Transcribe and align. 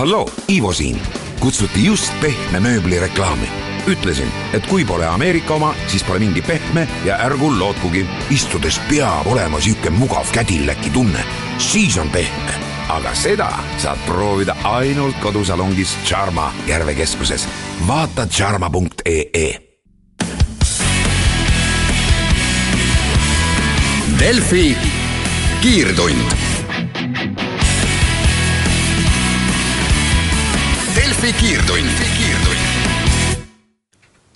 halloo, 0.00 0.30
Ivo 0.48 0.72
siin. 0.72 1.00
kutsuti 1.40 1.84
just 1.84 2.20
pehme 2.20 2.60
mööbli 2.60 3.00
reklaami. 3.00 3.48
ütlesin, 3.86 4.32
et 4.52 4.66
kui 4.66 4.84
pole 4.84 5.06
Ameerika 5.06 5.54
oma, 5.54 5.74
siis 5.86 6.04
pole 6.04 6.18
mingi 6.18 6.42
pehme 6.42 6.88
ja 7.04 7.18
ärgu 7.18 7.58
lootkugi. 7.58 8.06
istudes 8.30 8.80
peab 8.88 9.26
olema 9.26 9.60
sihuke 9.60 9.90
mugav 9.90 10.32
Cadillaci 10.32 10.90
tunne, 10.90 11.24
siis 11.58 11.98
on 11.98 12.10
pehme. 12.10 12.54
aga 12.88 13.14
seda 13.14 13.52
saad 13.78 13.98
proovida 14.06 14.56
ainult 14.64 15.16
kodusalongis 15.20 15.96
Charma 16.04 16.52
Järve 16.66 16.94
keskuses. 16.94 17.48
vaata 17.86 18.26
charma.ee 18.26 19.70
Delfi 24.18 24.76
kiirtund. 25.60 26.49
Delfi 31.20 31.36
kiirtund, 31.36 31.88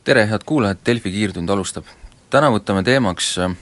tere, 0.04 0.26
head 0.28 0.42
kuulajad, 0.44 0.82
Delfi 0.84 1.08
kiirtund 1.14 1.48
alustab. 1.48 1.86
täna 2.28 2.50
võtame 2.52 2.82
teemaks 2.84 3.28
äh, 3.40 3.54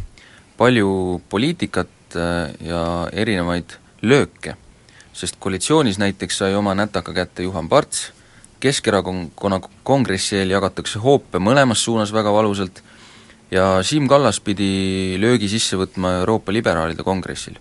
palju 0.59 1.21
poliitikat 1.31 2.17
äh, 2.19 2.51
ja 2.67 2.83
erinevaid 3.15 3.77
lööke, 4.03 4.57
sest 5.15 5.39
koalitsioonis 5.39 6.03
näiteks 6.03 6.43
sai 6.43 6.59
oma 6.59 6.75
nätaka 6.75 7.15
kätte 7.15 7.47
Juhan 7.47 7.71
Parts, 7.71 8.09
Keskerakonna 8.59 9.61
kongressi 9.87 10.41
eel 10.41 10.57
jagatakse 10.57 10.99
hoope 10.99 11.39
mõlemas 11.39 11.87
suunas 11.87 12.11
väga 12.11 12.35
valusalt 12.35 12.83
ja 13.55 13.77
Siim 13.87 14.11
Kallas 14.11 14.43
pidi 14.43 15.15
löögi 15.23 15.47
sisse 15.47 15.79
võtma 15.79 16.19
Euroopa 16.25 16.51
liberaalide 16.51 17.07
kongressil. 17.07 17.55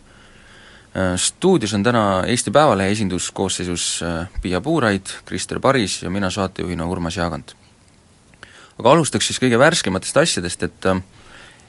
Äh, 0.92 1.16
stuudios 1.16 1.74
on 1.74 1.84
täna 1.84 2.24
Eesti 2.28 2.52
Päevalehe 2.52 2.92
esinduskoosseisus 2.92 4.04
äh, 4.04 4.30
Piia 4.42 4.60
Puuraid, 4.62 5.08
Krister 5.26 5.60
Paris 5.60 6.04
ja 6.04 6.10
mina 6.10 6.30
saatejuhina 6.30 6.86
Urmas 6.86 7.18
Jaagant. 7.18 7.56
aga 8.80 8.92
alustaks 8.92 9.28
siis 9.30 9.40
kõige 9.40 9.60
värskematest 9.60 10.18
asjadest, 10.18 10.64
et 10.68 10.88
äh, 10.92 11.00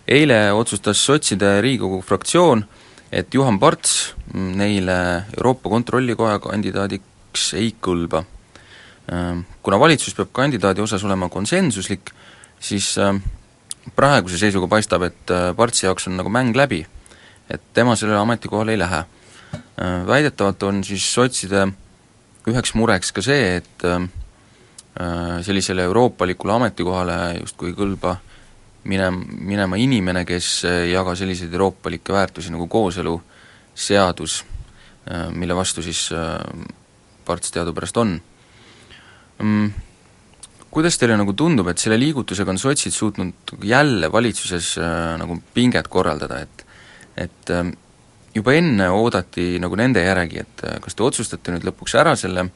eile 0.09 0.39
otsustas 0.53 1.05
sotside 1.07 1.61
Riigikogu 1.63 2.01
fraktsioon, 2.03 2.65
et 3.13 3.35
Juhan 3.35 3.61
Parts 3.63 4.15
mm, 4.35 4.49
neile 4.59 4.97
Euroopa 5.37 5.71
Kontrollikoja 5.71 6.41
kandidaadiks 6.43 7.53
ei 7.55 7.77
kõlba. 7.81 8.25
Kuna 9.63 9.79
valitsus 9.79 10.15
peab 10.15 10.31
kandidaadi 10.33 10.81
osas 10.81 11.03
olema 11.05 11.29
konsensuslik, 11.29 12.11
siis 12.61 12.95
praeguse 13.97 14.39
seisuga 14.39 14.69
paistab, 14.71 15.03
et 15.03 15.33
Partsi 15.57 15.87
jaoks 15.87 16.07
on 16.09 16.17
nagu 16.17 16.31
mäng 16.31 16.55
läbi. 16.57 16.85
Et 17.53 17.63
tema 17.75 17.97
sellele 17.97 18.21
ametikohale 18.21 18.75
ei 18.75 18.81
lähe. 18.81 19.05
Äh, 19.53 20.07
väidetavalt 20.07 20.63
on 20.69 20.83
siis 20.85 21.07
sotside 21.15 21.67
üheks 22.49 22.75
mureks 22.75 23.13
ka 23.15 23.23
see, 23.25 23.57
et 23.61 23.87
äh, 23.87 24.01
sellisele 25.43 25.87
euroopalikule 25.89 26.57
ametikohale 26.57 27.19
justkui 27.41 27.71
ei 27.71 27.77
kõlba 27.79 28.17
mine, 28.91 29.11
minema 29.53 29.79
inimene, 29.81 30.25
kes 30.29 30.65
ei 30.69 30.91
jaga 30.93 31.15
selliseid 31.17 31.53
euroopalikke 31.55 32.13
väärtusi 32.13 32.53
nagu 32.53 32.67
kooseluseadus, 32.69 34.43
mille 35.35 35.55
vastu 35.57 35.83
siis 35.83 36.11
Parts 37.25 37.51
teadupärast 37.55 37.97
on 37.99 38.13
mm, 39.43 39.71
kuidas 40.73 40.97
teile 40.97 41.19
nagu 41.21 41.35
tundub, 41.37 41.69
et 41.69 41.81
selle 41.81 41.99
liigutusega 42.01 42.53
on 42.53 42.61
sotsid 42.61 42.95
suutnud 42.97 43.57
jälle 43.69 44.09
valitsuses 44.13 44.77
äh, 44.81 45.15
nagu 45.21 45.37
pinget 45.55 45.89
korraldada, 45.93 46.41
et 46.47 46.62
et 47.17 47.51
äh, 47.51 47.73
juba 48.35 48.55
enne 48.57 48.89
oodati 48.91 49.57
nagu 49.63 49.77
nende 49.79 50.05
järgi, 50.05 50.45
et 50.45 50.65
äh, 50.67 50.79
kas 50.85 50.97
te 50.97 51.05
otsustate 51.07 51.55
nüüd 51.55 51.67
lõpuks 51.69 51.97
ära 52.01 52.15
selle 52.19 52.49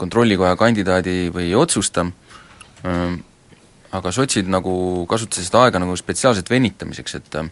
kontrollikoja 0.00 0.56
kandidaadi 0.56 1.32
või 1.34 1.50
ei 1.50 1.56
otsusta 1.58 2.06
äh,, 2.86 3.18
aga 3.90 4.12
sotsid 4.14 4.48
nagu 4.50 5.04
kasutasid 5.10 5.48
seda 5.48 5.64
aega 5.66 5.80
nagu 5.82 5.96
spetsiaalselt 5.98 6.50
venitamiseks, 6.50 7.16
et 7.18 7.38
äh, 7.40 7.48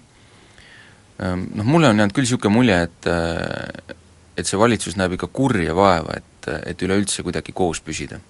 noh, 1.19 1.64
mulle 1.66 1.91
on 1.91 1.98
jäänud 1.98 2.14
küll 2.14 2.28
niisugune 2.28 2.54
mulje, 2.54 2.82
et 2.87 3.10
äh, 3.10 3.97
et 4.38 4.47
see 4.47 4.58
valitsus 4.58 4.94
näeb 4.94 5.16
ikka 5.16 5.26
kurja 5.34 5.75
vaeva, 5.75 6.14
et, 6.20 6.50
et 6.70 6.82
üleüldse 6.87 7.25
kuidagi 7.26 7.50
koos 7.50 7.81
püsida. 7.82 8.20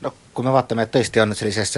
Noh, 0.00 0.14
kui 0.32 0.44
me 0.46 0.54
vaatame, 0.54 0.86
et 0.86 0.94
tõesti 0.94 1.20
on 1.20 1.34
sellises 1.36 1.76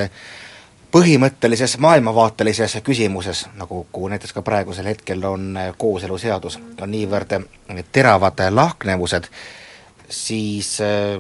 põhimõttelises 0.93 1.77
maailmavaatelises 1.79 2.79
küsimuses, 2.85 3.47
nagu 3.59 3.87
kuhu 3.93 4.09
näiteks 4.09 4.33
ka 4.33 4.43
praegusel 4.43 4.89
hetkel 4.89 5.25
on 5.29 5.59
kooseluseadus, 5.79 6.59
on 6.81 6.91
niivõrd 6.91 7.35
teravad 7.93 8.41
lahknevused, 8.51 9.29
siis 10.09 10.79
äh, 10.81 11.19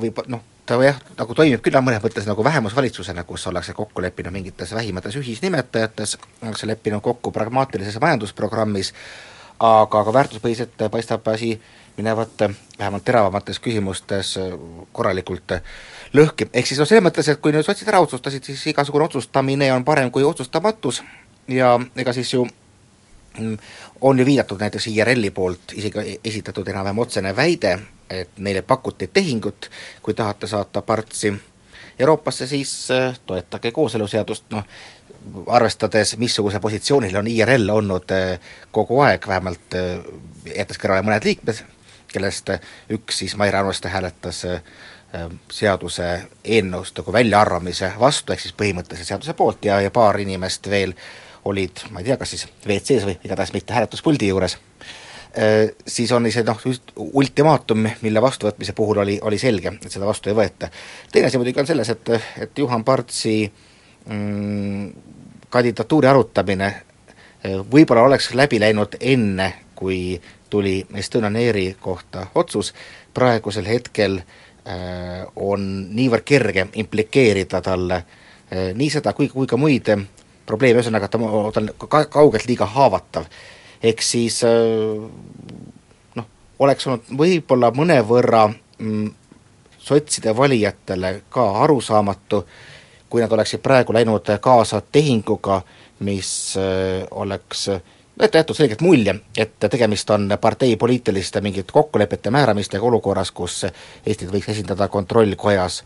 võib 0.00 0.22
noh, 0.26 0.40
ta 0.66 0.78
jah, 0.84 0.98
nagu 1.18 1.34
toimib 1.36 1.60
küll 1.64 1.76
mõnes 1.82 2.02
mõttes 2.04 2.26
nagu 2.28 2.44
vähemusvalitsusena, 2.44 3.26
kus 3.28 3.46
ollakse 3.50 3.74
kokku 3.76 4.02
leppinud 4.02 4.32
mingites 4.32 4.74
vähimates 4.74 5.16
ühisnimetajates, 5.20 6.16
ollakse 6.42 6.66
leppinud 6.70 7.02
kokku 7.04 7.32
pragmaatilises 7.34 8.00
majandusprogrammis, 8.00 8.92
aga, 9.58 10.00
aga 10.00 10.14
väärtuspõhiselt 10.18 10.86
paistab 10.90 11.28
asi 11.28 11.56
minevat 11.96 12.46
vähemalt 12.78 13.04
teravamates 13.04 13.60
küsimustes 13.60 14.38
korralikult 14.92 15.58
lõhki, 16.16 16.48
ehk 16.52 16.66
siis 16.68 16.80
noh, 16.80 16.88
selles 16.88 17.04
mõttes, 17.04 17.28
et 17.28 17.40
kui 17.40 17.54
nüüd 17.54 17.66
sotsid 17.66 17.88
ära 17.88 18.00
otsustasid, 18.04 18.44
siis 18.44 18.66
igasugune 18.72 19.08
otsustamine 19.08 19.72
on 19.72 19.84
parem 19.84 20.10
kui 20.12 20.24
otsustamatus. 20.26 21.02
Ja 21.48 21.74
ega 21.98 22.12
siis 22.14 22.32
ju 22.34 22.44
mm, 23.38 23.56
on 24.00 24.18
ju 24.18 24.26
viidatud 24.26 24.60
näiteks 24.60 24.86
IRL-i 24.92 25.30
poolt 25.30 25.74
isegi 25.76 26.18
esitatud 26.24 26.68
enam-vähem 26.68 26.98
otsene 27.02 27.36
väide, 27.36 27.78
et 28.10 28.36
neile 28.38 28.62
pakuti 28.62 29.08
tehingut, 29.12 29.70
kui 30.02 30.14
tahate 30.14 30.46
saata 30.46 30.82
Partsi 30.82 31.32
Euroopasse, 31.98 32.46
siis 32.46 32.90
äh, 32.90 33.18
toetage 33.26 33.72
kooseluseadust, 33.72 34.44
noh, 34.50 34.64
arvestades, 35.46 36.16
missuguse 36.18 36.60
positsioonil 36.60 37.16
on 37.16 37.28
IRL 37.28 37.70
olnud 37.70 38.10
äh, 38.10 38.40
kogu 38.72 39.00
aeg, 39.00 39.28
vähemalt 39.28 39.76
äh, 39.78 40.00
jättes 40.56 40.80
kõrvale 40.80 41.04
mõned 41.06 41.24
liikmed, 41.24 41.62
kellest 42.12 42.50
üks 42.92 43.22
siis 43.22 43.36
Maire 43.40 43.60
Aunaste 43.60 43.88
hääletas 43.88 44.42
seaduse 45.52 46.08
eelnõust 46.44 46.96
nagu 46.98 47.12
väljaarvamise 47.12 47.92
vastu, 48.00 48.32
ehk 48.32 48.40
siis 48.40 48.54
põhimõtteliselt 48.56 49.12
seaduse 49.12 49.34
poolt 49.36 49.64
ja, 49.68 49.80
ja 49.84 49.90
paar 49.92 50.18
inimest 50.20 50.68
veel 50.72 50.94
olid, 51.44 51.84
ma 51.90 52.00
ei 52.00 52.06
tea, 52.06 52.16
kas 52.16 52.32
siis 52.32 52.46
WC-s 52.64 53.04
või 53.04 53.16
igatahes 53.18 53.52
mitte 53.52 53.74
hääletuspuldi 53.76 54.30
juures, 54.30 54.56
äh, 55.36 55.72
siis 55.86 56.12
on 56.16 56.28
see 56.32 56.46
noh, 56.48 56.60
ultimaatum, 56.96 57.88
mille 58.00 58.22
vastuvõtmise 58.24 58.72
puhul 58.78 59.02
oli, 59.04 59.18
oli 59.22 59.40
selge, 59.42 59.74
et 59.84 59.92
seda 59.92 60.08
vastu 60.08 60.32
ei 60.32 60.38
võeta. 60.38 60.70
teine 61.12 61.28
asi 61.28 61.40
muidugi 61.40 61.60
on 61.60 61.68
selles, 61.68 61.92
et, 61.92 62.12
et 62.46 62.58
Juhan 62.58 62.84
Partsi 62.84 63.36
mm, 64.06 64.92
kandidatuuri 65.50 66.08
arutamine 66.08 66.70
äh, 66.70 67.58
võib-olla 67.74 68.06
oleks 68.08 68.32
läbi 68.38 68.62
läinud 68.62 68.96
enne, 69.00 69.52
kui 69.74 70.20
tuli 70.50 70.86
Estonian 70.94 71.36
Airi 71.36 71.76
kohta 71.80 72.26
otsus, 72.34 72.72
praegusel 73.12 73.66
hetkel 73.68 74.22
Äh, 74.22 74.32
on 75.36 75.62
niivõrd 75.96 76.24
kerge 76.24 76.66
implikeerida 76.78 77.60
talle 77.60 77.94
äh, 77.94 78.70
nii 78.74 78.90
seda 78.90 79.12
kui, 79.12 79.28
kui 79.28 79.46
ka 79.46 79.56
muid 79.58 79.88
äh, 79.90 80.04
probleeme, 80.46 80.80
ühesõnaga 80.80 81.08
ta 81.08 81.18
on 81.18 81.72
ka 81.88 82.04
kaugelt 82.04 82.46
liiga 82.46 82.66
haavatav. 82.66 83.26
ehk 83.82 84.02
siis 84.02 84.42
noh, 86.14 86.26
oleks 86.58 86.86
olnud 86.86 87.10
võib-olla 87.18 87.72
mõnevõrra 87.74 88.44
mm, 88.78 89.08
sotside 89.78 90.36
valijatele 90.36 91.22
ka 91.28 91.48
arusaamatu, 91.64 92.44
kui 93.08 93.22
nad 93.22 93.32
oleksid 93.32 93.60
praegu 93.62 93.92
läinud 93.92 94.30
kaasa 94.40 94.82
tehinguga, 94.92 95.62
mis 96.00 96.54
oleks 97.10 97.68
äh, 97.68 97.82
et 98.20 98.34
jäetud 98.34 98.56
selgelt 98.56 98.80
mulje, 98.80 99.14
et 99.36 99.58
tegemist 99.70 100.10
on 100.10 100.38
partei 100.40 100.76
poliitiliste 100.76 101.40
mingite 101.40 101.72
kokkulepete 101.72 102.30
määramistega 102.30 102.86
olukorras, 102.86 103.30
kus 103.30 103.64
Eestit 104.06 104.30
võiks 104.32 104.50
esindada 104.52 104.88
kontrollkojas 104.88 105.82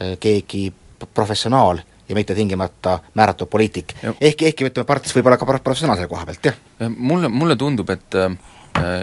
eh, 0.00 0.16
keegi 0.20 0.72
professionaal 1.14 1.80
ja 2.08 2.14
mitte 2.14 2.34
tingimata 2.34 2.98
määratud 3.14 3.48
poliitik. 3.48 3.94
ehkki, 4.20 4.46
ehkki 4.46 4.68
ütleme, 4.68 4.86
Parts 4.86 5.14
võib 5.16 5.26
olla 5.26 5.38
ka 5.38 5.46
professionaal 5.46 5.98
selle 5.98 6.08
koha 6.08 6.26
pealt, 6.26 6.44
jah. 6.44 6.58
mulle, 6.96 7.28
mulle 7.28 7.56
tundub, 7.56 7.90
et 7.90 8.14
äh, 8.14 8.36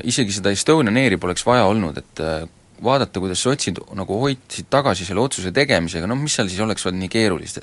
isegi 0.03 0.31
seda 0.31 0.53
Estonian 0.53 0.97
Airi 0.97 1.17
poleks 1.17 1.45
vaja 1.45 1.65
olnud, 1.65 1.97
et 1.97 2.23
äh, 2.23 2.45
vaadata, 2.83 3.19
kuidas 3.19 3.43
sotsid 3.43 3.79
nagu 3.95 4.19
hoidsid 4.19 4.69
tagasi 4.69 5.05
selle 5.05 5.23
otsuse 5.23 5.51
tegemisega, 5.51 6.07
noh 6.07 6.19
mis 6.19 6.35
seal 6.35 6.49
siis 6.51 6.63
oleks 6.63 6.85
olnud 6.85 7.03
nii 7.03 7.11
keerulist, 7.11 7.59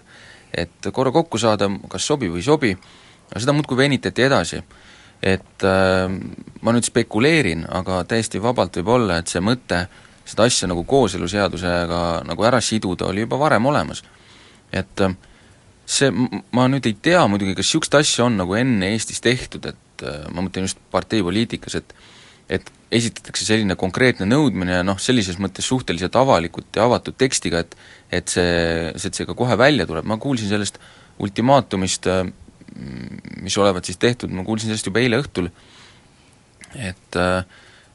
et 0.52 0.90
korra 0.92 1.12
kokku 1.14 1.38
saada, 1.38 1.70
kas 1.88 2.06
sobib 2.06 2.34
või 2.34 2.44
ei 2.44 2.48
sobi, 2.48 2.74
aga 2.74 3.09
seda 3.36 3.54
muudkui 3.54 3.78
venitati 3.78 4.26
edasi 4.26 4.62
et 5.22 5.64
äh, 5.64 6.08
ma 6.64 6.72
nüüd 6.74 6.86
spekuleerin, 6.88 7.66
aga 7.68 8.02
täiesti 8.08 8.40
vabalt 8.42 8.78
võib 8.80 8.94
olla, 8.96 9.20
et 9.20 9.28
see 9.28 9.42
mõte 9.44 9.84
seda 10.28 10.46
asja 10.48 10.68
nagu 10.70 10.84
kooseluseadusega 10.88 12.00
nagu 12.28 12.46
ära 12.46 12.60
siduda 12.64 13.10
oli 13.10 13.26
juba 13.26 13.38
varem 13.40 13.66
olemas. 13.68 14.02
et 14.72 15.00
äh, 15.04 15.16
see, 15.84 16.10
ma 16.52 16.68
nüüd 16.70 16.86
ei 16.88 16.96
tea 17.02 17.26
muidugi, 17.28 17.56
kas 17.58 17.68
niisugust 17.68 17.98
asja 18.00 18.24
on 18.24 18.38
nagu 18.40 18.56
enne 18.56 18.94
Eestis 18.94 19.20
tehtud, 19.20 19.66
et 19.66 20.06
äh, 20.06 20.24
ma 20.32 20.46
mõtlen 20.46 20.68
just 20.68 20.80
parteipoliitikas, 20.90 21.76
et 21.82 21.94
et 22.50 22.66
esitatakse 22.90 23.44
selline 23.46 23.76
konkreetne 23.78 24.26
nõudmine 24.26 24.80
ja 24.80 24.82
noh, 24.82 24.96
sellises 24.98 25.36
mõttes 25.38 25.68
suhteliselt 25.70 26.16
avalikult 26.18 26.74
ja 26.74 26.88
avatud 26.88 27.14
tekstiga, 27.14 27.60
et 27.60 27.76
et 28.10 28.32
see, 28.32 28.88
et 28.90 29.14
see 29.14 29.28
ka 29.28 29.36
kohe 29.38 29.54
välja 29.58 29.86
tuleb, 29.86 30.08
ma 30.08 30.16
kuulsin 30.18 30.48
sellest 30.50 30.80
ultimaatumist, 31.20 32.08
mis 33.42 33.56
olevat 33.58 33.88
siis 33.88 33.98
tehtud, 34.00 34.32
ma 34.32 34.44
kuulsin 34.46 34.70
sellest 34.70 34.86
juba 34.86 35.02
eile 35.02 35.18
õhtul, 35.20 35.50
et 36.78 37.18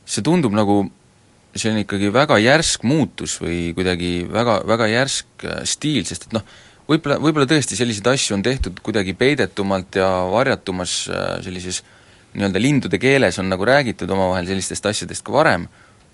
see 0.06 0.24
tundub 0.26 0.54
nagu 0.56 0.82
selline 1.56 1.86
ikkagi 1.86 2.10
väga 2.12 2.38
järsk 2.44 2.84
muutus 2.84 3.38
või 3.40 3.70
kuidagi 3.78 4.26
väga, 4.28 4.58
väga 4.68 4.90
järsk 4.92 5.46
stiil, 5.64 6.04
sest 6.06 6.28
et 6.28 6.36
noh, 6.36 6.44
võib-olla, 6.90 7.16
võib-olla 7.24 7.48
tõesti 7.48 7.80
selliseid 7.80 8.10
asju 8.12 8.36
on 8.36 8.44
tehtud 8.44 8.82
kuidagi 8.84 9.16
peidetumalt 9.16 9.96
ja 10.02 10.10
varjatumas 10.34 10.98
sellises 11.46 11.80
äh, 11.80 11.96
nii-öelda 12.36 12.62
lindude 12.62 13.00
keeles 13.00 13.40
on 13.40 13.50
nagu 13.50 13.66
räägitud 13.66 14.10
omavahel 14.12 14.48
sellistest 14.48 14.86
asjadest 14.86 15.24
ka 15.26 15.34
varem, 15.34 15.68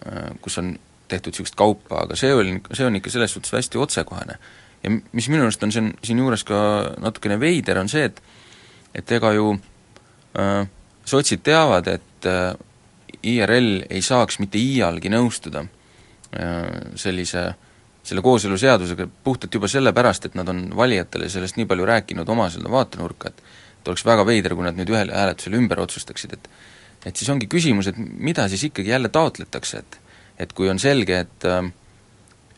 äh, 0.05 0.31
kus 0.41 0.57
on 0.61 0.75
tehtud 1.11 1.33
niisugust 1.33 1.57
kaupa, 1.59 2.05
aga 2.05 2.15
see 2.15 2.33
oli, 2.33 2.55
see 2.73 2.85
on 2.87 2.99
ikka 2.99 3.11
selles 3.11 3.33
suhtes 3.33 3.53
hästi 3.57 3.81
otsekohene. 3.81 4.37
ja 4.83 4.89
mis 4.89 5.27
minu 5.29 5.43
arust 5.45 5.63
on 5.63 5.71
siin, 5.71 5.91
siinjuures 6.03 6.43
ka 6.43 6.59
natukene 7.01 7.39
veider, 7.39 7.77
on 7.77 7.89
see, 7.89 8.05
et 8.09 8.21
et 8.95 9.11
ega 9.11 9.33
ju 9.33 9.53
äh, 10.39 10.67
sotsid 11.05 11.43
teavad, 11.43 11.87
et 11.87 12.29
äh, 12.29 12.53
IRL 13.23 13.83
ei 13.89 14.01
saaks 14.01 14.39
mitte 14.41 14.59
iialgi 14.59 15.11
nõustuda 15.13 15.65
äh, 15.65 16.95
sellise 16.95 17.51
selle 18.03 18.23
kooseluseadusega 18.25 19.05
puhtalt 19.23 19.53
juba 19.53 19.69
sellepärast, 19.69 20.25
et 20.25 20.35
nad 20.35 20.47
on 20.49 20.63
valijatele 20.77 21.27
sellest 21.29 21.59
nii 21.59 21.67
palju 21.69 21.85
rääkinud 21.85 22.29
oma 22.33 22.49
seda 22.49 22.71
vaatenurka, 22.71 23.29
et 23.29 23.43
et 23.81 23.89
oleks 23.89 24.03
väga 24.05 24.21
veider, 24.25 24.53
kui 24.53 24.65
nad 24.65 24.77
nüüd 24.77 24.91
ühel 24.93 25.09
hääletusel 25.09 25.55
ümber 25.57 25.79
otsustaksid, 25.81 26.33
et 26.37 26.49
et 27.09 27.17
siis 27.17 27.29
ongi 27.33 27.47
küsimus, 27.49 27.87
et 27.89 27.97
mida 27.97 28.45
siis 28.49 28.63
ikkagi 28.67 28.93
jälle 28.93 29.09
taotletakse, 29.09 29.77
et 29.81 29.99
et 30.41 30.53
kui 30.57 30.69
on 30.69 30.79
selge, 30.79 31.19
et 31.25 31.45
äh, 31.45 31.69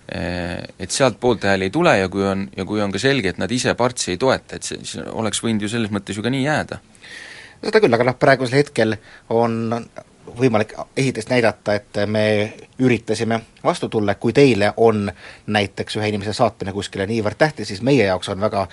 et 0.09 0.91
sealt 0.91 1.19
poolthääli 1.19 1.69
ei 1.69 1.73
tule 1.73 1.97
ja 1.97 2.09
kui 2.11 2.25
on, 2.27 2.47
ja 2.57 2.65
kui 2.67 2.81
on 2.83 2.91
ka 2.91 2.99
selge, 2.99 3.31
et 3.31 3.37
nad 3.41 3.51
ise 3.51 3.73
partsi 3.79 4.11
ei 4.13 4.17
toeta, 4.21 4.57
et 4.57 4.63
siis 4.67 4.97
oleks 5.05 5.39
võinud 5.43 5.63
ju 5.63 5.71
selles 5.71 5.93
mõttes 5.95 6.17
ju 6.17 6.23
ka 6.25 6.33
nii 6.33 6.43
jääda. 6.43 6.79
seda 7.63 7.79
küll, 7.79 7.95
aga 7.95 8.09
noh, 8.09 8.17
praegusel 8.19 8.59
hetkel 8.59 8.97
on 9.31 9.79
võimalik 10.39 10.73
esiteks 10.97 11.27
näidata, 11.29 11.73
et 11.73 11.97
me 12.07 12.53
üritasime 12.79 13.39
vastu 13.63 13.89
tulla, 13.89 14.15
kui 14.15 14.33
teile 14.33 14.73
on 14.77 15.11
näiteks 15.47 15.97
ühe 15.99 16.09
inimese 16.09 16.33
saatmine 16.33 16.73
kuskile 16.73 17.07
niivõrd 17.07 17.37
tähtis, 17.37 17.67
siis 17.67 17.81
meie 17.81 18.05
jaoks 18.05 18.29
on 18.29 18.41
väga 18.41 18.67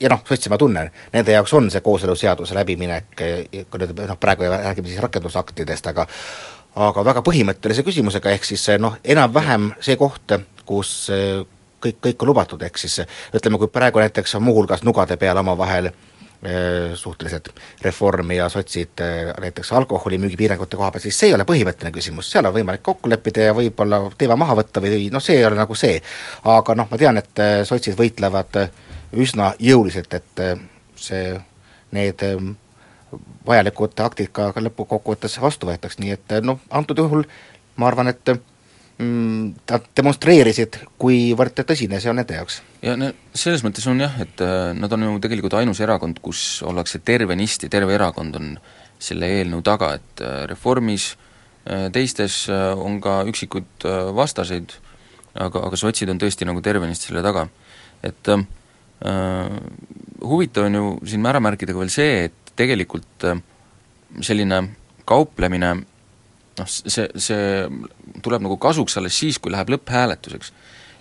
ja 0.00 0.12
noh, 0.12 0.22
sotsi 0.28 0.52
ma 0.52 0.58
tunnen, 0.58 0.90
nende 1.12 1.32
jaoks 1.32 1.52
on 1.58 1.70
see 1.70 1.80
kooseluseaduse 1.84 2.54
läbiminek, 2.54 3.12
kui 3.16 3.82
nüüd 3.82 4.04
noh, 4.06 4.18
praegu 4.20 4.48
räägime 4.52 4.88
siis 4.88 5.02
rakendusaktidest, 5.02 5.92
aga 5.92 6.06
aga 6.76 7.04
väga 7.04 7.20
põhimõttelise 7.24 7.84
küsimusega, 7.84 8.32
ehk 8.32 8.46
siis 8.48 8.64
noh, 8.80 8.96
enam-vähem 9.04 9.72
see 9.80 9.98
koht, 10.00 10.38
kus 10.66 11.10
kõik, 11.82 11.98
kõik 12.08 12.22
on 12.22 12.32
lubatud, 12.32 12.62
ehk 12.62 12.78
siis 12.78 13.00
ütleme, 13.34 13.58
kui 13.58 13.72
praegu 13.72 14.02
näiteks 14.02 14.36
muuhulgas 14.40 14.84
nugade 14.86 15.16
peal 15.20 15.40
omavahel 15.42 15.90
Äh, 16.46 16.94
suhteliselt 16.94 17.48
Reformi 17.82 18.36
ja 18.36 18.48
sotsid 18.48 18.98
näiteks 19.40 19.72
alkoholimüügi 19.72 20.36
piirangute 20.36 20.76
koha 20.76 20.90
pealt, 20.90 21.04
siis 21.04 21.20
see 21.20 21.28
ei 21.30 21.34
ole 21.36 21.44
põhimõtteline 21.46 21.94
küsimus, 21.94 22.30
seal 22.32 22.48
on 22.48 22.54
võimalik 22.56 22.82
kokku 22.82 23.10
leppida 23.12 23.44
ja 23.46 23.52
võib-olla 23.54 24.00
teema 24.18 24.34
maha 24.42 24.56
võtta 24.58 24.82
või 24.82 25.04
noh, 25.14 25.22
see 25.22 25.36
ei 25.38 25.44
ole 25.46 25.54
nagu 25.60 25.76
see. 25.78 26.00
aga 26.50 26.74
noh, 26.74 26.88
ma 26.90 26.98
tean, 26.98 27.20
et 27.22 27.42
sotsid 27.70 27.94
võitlevad 27.94 28.58
üsna 29.14 29.52
jõuliselt, 29.62 30.18
et 30.18 30.42
see, 30.98 31.38
need 31.94 32.26
vajalikud 33.46 34.02
aktid 34.02 34.34
ka 34.34 34.50
lõpukokkuvõttes 34.56 35.38
vastu 35.46 35.70
võetaks, 35.70 36.00
nii 36.02 36.16
et 36.16 36.38
noh, 36.42 36.58
antud 36.74 36.98
juhul 36.98 37.22
ma 37.78 37.86
arvan, 37.92 38.10
et 38.10 38.34
Mm, 39.02 39.54
nad 39.66 39.86
demonstreerisid, 39.96 40.76
kuivõrd 41.00 41.56
tõsine 41.66 41.98
see 42.02 42.10
on 42.12 42.18
nende 42.20 42.36
jaoks. 42.36 42.60
ja 42.84 42.92
no 42.98 43.08
selles 43.34 43.64
mõttes 43.64 43.86
on 43.90 44.02
jah, 44.02 44.14
et 44.22 44.42
äh, 44.44 44.70
nad 44.76 44.92
on 44.94 45.06
ju 45.06 45.14
tegelikult 45.24 45.56
ainus 45.58 45.80
erakond, 45.82 46.20
kus 46.22 46.60
ollakse 46.66 47.00
tervenisti, 47.02 47.70
terve 47.72 47.96
erakond 47.96 48.36
on 48.38 48.50
selle 49.02 49.30
eelnõu 49.38 49.62
taga, 49.66 49.94
et 49.98 50.22
äh, 50.22 50.42
Reformis, 50.50 51.12
äh, 51.66 51.88
teistes 51.94 52.44
on 52.52 53.00
ka 53.02 53.22
üksikud 53.30 53.86
vastaseid, 54.14 54.76
aga, 55.34 55.64
aga 55.66 55.80
sotsid 55.80 56.12
on 56.12 56.20
tõesti 56.22 56.46
nagu 56.46 56.62
tervenisti 56.62 57.10
selle 57.10 57.24
taga. 57.24 57.48
et 58.02 58.28
äh, 58.28 58.44
huvitav 60.22 60.68
on 60.68 60.78
ju 60.78 60.86
siin 61.06 61.26
ära 61.26 61.40
märkida 61.42 61.74
ka 61.74 61.82
veel 61.82 61.90
see, 61.90 62.28
et 62.28 62.54
tegelikult 62.58 63.30
selline 64.20 64.62
kauplemine 65.08 65.74
noh, 66.58 66.68
see, 66.68 67.08
see 67.16 68.20
tuleb 68.24 68.44
nagu 68.44 68.56
kasuks 68.60 68.96
alles 69.00 69.18
siis, 69.18 69.38
kui 69.38 69.52
läheb 69.52 69.72
lõpphääletuseks. 69.74 70.52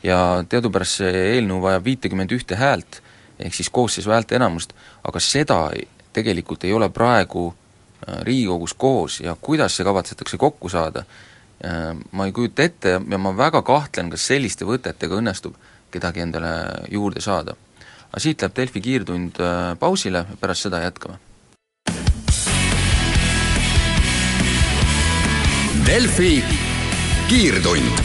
ja 0.03 0.17
teadupärast 0.49 1.01
see 1.03 1.25
eelnõu 1.35 1.59
vajab 1.61 1.85
viitekümmet 1.85 2.31
ühte 2.33 2.57
häält, 2.57 3.01
ehk 3.39 3.53
siis 3.53 3.69
koosseisu 3.69 4.09
häälteenamust, 4.09 4.73
aga 5.05 5.19
seda 5.21 5.59
tegelikult 6.13 6.63
ei 6.65 6.73
ole 6.73 6.89
praegu 6.89 7.51
äh, 7.51 8.21
Riigikogus 8.25 8.73
koos 8.73 9.19
ja 9.21 9.35
kuidas 9.41 9.77
see 9.77 9.85
kavatsetakse 9.85 10.37
kokku 10.41 10.69
saada, 10.69 11.05
äh, 11.65 11.91
ma 12.11 12.25
ei 12.25 12.33
kujuta 12.35 12.63
ette 12.63 12.97
ja 12.97 13.17
ma 13.17 13.35
väga 13.37 13.61
kahtlen, 13.61 14.09
kas 14.09 14.27
selliste 14.33 14.65
võtetega 14.65 15.21
õnnestub 15.21 15.57
kedagi 15.91 16.23
endale 16.23 16.53
juurde 16.89 17.21
saada. 17.21 17.55
aga 18.11 18.19
siit 18.19 18.41
läheb 18.41 18.55
Delfi 18.55 18.81
kiirtund 18.81 19.37
äh, 19.39 19.77
pausile, 19.79 20.25
pärast 20.39 20.69
seda 20.69 20.81
jätkame 20.81 21.30
Delfi 25.91 26.39
kiirtund. 27.27 27.97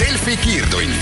Delfi 0.00 0.36
kiirtund. 0.40 0.94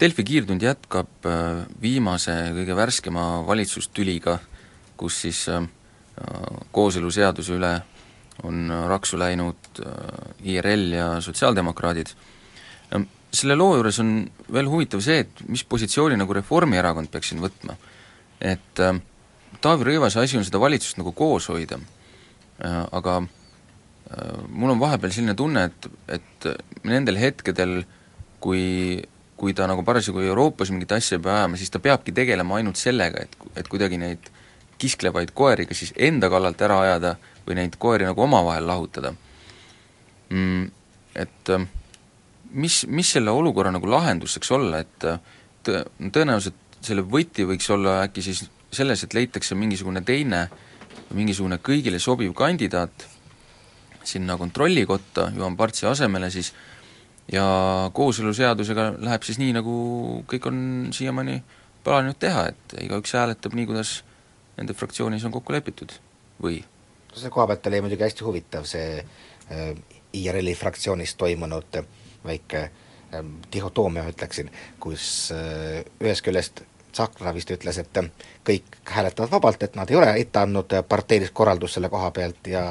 Delfi 0.00 0.26
kiirtund 0.28 0.66
jätkab 0.68 1.24
äh, 1.24 1.62
viimase, 1.80 2.36
kõige 2.58 2.76
värskema 2.76 3.24
valitsustüliga, 3.48 4.36
kus 5.00 5.22
siis 5.24 5.46
äh, 5.48 5.64
kooseluseaduse 6.76 7.56
üle 7.56 7.74
on 8.44 8.68
raksu 8.92 9.16
läinud 9.16 9.80
äh, 9.80 10.48
IRL 10.58 10.88
ja 10.92 11.10
sotsiaaldemokraadid. 11.24 12.12
Selle 13.32 13.56
loo 13.56 13.78
juures 13.78 14.04
on 14.04 14.18
veel 14.52 14.68
huvitav 14.68 15.00
see, 15.00 15.22
et 15.24 15.46
mis 15.48 15.64
positsiooni 15.64 16.20
nagu 16.20 16.36
Reformierakond 16.36 17.08
peaks 17.08 17.32
siin 17.32 17.40
võtma. 17.40 17.80
et 18.40 18.80
äh, 18.84 19.00
Taavi 19.60 19.84
Rõivase 19.84 20.20
asi 20.22 20.38
on 20.40 20.46
seda 20.46 20.60
valitsust 20.62 20.98
nagu 21.00 21.12
koos 21.16 21.50
hoida, 21.52 21.78
äh, 22.64 22.82
aga 22.96 23.20
äh, 23.20 24.36
mul 24.48 24.74
on 24.74 24.80
vahepeal 24.80 25.12
selline 25.12 25.36
tunne, 25.36 25.66
et, 25.68 25.88
et 26.08 26.50
nendel 26.88 27.18
hetkedel, 27.20 27.82
kui, 28.40 29.00
kui 29.36 29.56
ta 29.56 29.68
nagu 29.68 29.84
parasjagu 29.84 30.22
Euroopas 30.24 30.72
mingit 30.72 30.92
asja 30.96 31.18
ei 31.18 31.24
pea 31.24 31.40
ajama, 31.42 31.60
siis 31.60 31.72
ta 31.72 31.82
peabki 31.82 32.14
tegelema 32.16 32.56
ainult 32.56 32.80
sellega, 32.80 33.26
et, 33.26 33.50
et 33.60 33.68
kuidagi 33.68 34.00
neid 34.00 34.30
kisklevaid 34.80 35.34
koeri 35.36 35.66
kas 35.68 35.82
siis 35.82 35.92
enda 36.00 36.30
kallalt 36.32 36.62
ära 36.64 36.78
ajada 36.86 37.16
või 37.44 37.58
neid 37.58 37.76
koeri 37.80 38.06
nagu 38.08 38.24
omavahel 38.24 38.68
lahutada 38.68 39.14
mm,. 40.30 40.68
Et 41.20 41.50
äh, 41.50 41.64
mis, 42.54 42.84
mis 42.86 43.08
selle 43.16 43.32
olukorra 43.34 43.72
nagu 43.74 43.88
lahendus 43.90 44.36
saaks 44.36 44.52
olla, 44.54 44.78
et 44.84 45.06
tõ-, 45.66 45.82
tõenäoliselt 45.98 46.78
selle 46.80 47.02
võti 47.02 47.44
võiks 47.48 47.66
olla 47.74 48.00
äkki 48.04 48.22
siis 48.24 48.44
selles, 48.72 49.04
et 49.04 49.14
leitakse 49.14 49.54
mingisugune 49.58 50.02
teine, 50.06 50.44
mingisugune 51.14 51.58
kõigile 51.62 51.98
sobiv 51.98 52.34
kandidaat 52.38 53.06
sinna 54.04 54.36
kontrollikotta 54.40 55.30
Juhan 55.36 55.56
Partsi 55.56 55.86
asemele 55.86 56.30
siis 56.30 56.52
ja 57.32 57.44
kooseluseadusega 57.94 58.94
läheb 58.98 59.24
siis 59.26 59.38
nii, 59.38 59.54
nagu 59.54 59.74
kõik 60.30 60.48
on 60.50 60.60
siiamaani 60.94 61.40
plaaninud 61.84 62.18
teha, 62.20 62.46
et 62.50 62.76
igaüks 62.84 63.14
hääletab 63.16 63.54
nii, 63.56 63.66
kuidas 63.70 64.00
nende 64.58 64.74
fraktsioonis 64.76 65.24
on 65.24 65.34
kokku 65.34 65.54
lepitud, 65.54 65.94
või? 66.42 66.60
selle 67.14 67.32
koha 67.34 67.48
pealt 67.50 67.66
oli 67.66 67.80
muidugi 67.82 68.06
hästi 68.06 68.24
huvitav 68.26 68.66
see 68.70 69.00
äh, 69.00 69.70
IRL-i 70.14 70.54
fraktsioonis 70.54 71.16
toimunud 71.18 71.80
väike 72.24 72.60
äh, 72.62 73.24
dihhotoomia, 73.52 74.04
ütleksin, 74.12 74.50
kus 74.82 75.30
äh, 75.34 75.80
ühest 76.02 76.26
küljest 76.26 76.62
Tsahkna 76.92 77.34
vist 77.34 77.50
ütles, 77.50 77.78
et 77.78 77.98
kõik 78.46 78.80
hääletavad 78.90 79.30
vabalt, 79.30 79.62
et 79.62 79.76
nad 79.78 79.90
ei 79.90 79.96
ole 79.96 80.10
ette 80.20 80.42
andnud 80.42 80.74
parteilist 80.88 81.34
korraldust 81.34 81.78
selle 81.78 81.88
koha 81.92 82.10
pealt 82.10 82.50
ja 82.50 82.64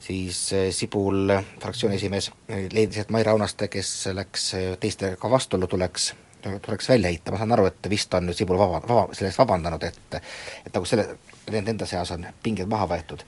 siis 0.00 0.52
eh, 0.52 0.70
Sibul, 0.74 1.32
fraktsiooni 1.62 1.96
esimees, 1.96 2.30
leidis, 2.72 3.02
et 3.02 3.10
Mai 3.10 3.22
Raunaste, 3.26 3.68
kes 3.68 3.92
läks 4.16 4.50
teistega 4.80 5.30
vastuollu, 5.30 5.68
tuleks, 5.70 6.12
tuleks 6.42 6.88
välja 6.88 7.12
heita, 7.12 7.34
ma 7.34 7.42
saan 7.42 7.52
aru, 7.56 7.68
et 7.70 7.90
vist 7.92 8.14
on 8.14 8.26
nüüd 8.28 8.38
Sibul 8.38 8.58
vaba, 8.60 8.80
vaba, 8.88 9.08
selle 9.14 9.32
eest 9.32 9.42
vabandanud, 9.42 9.84
et 9.86 10.18
et 10.20 10.72
nagu 10.74 10.88
selle, 10.88 11.06
nende 11.50 11.76
enda 11.76 11.88
seas 11.90 12.14
on 12.16 12.26
pinged 12.42 12.70
maha 12.70 12.88
võetud. 12.94 13.26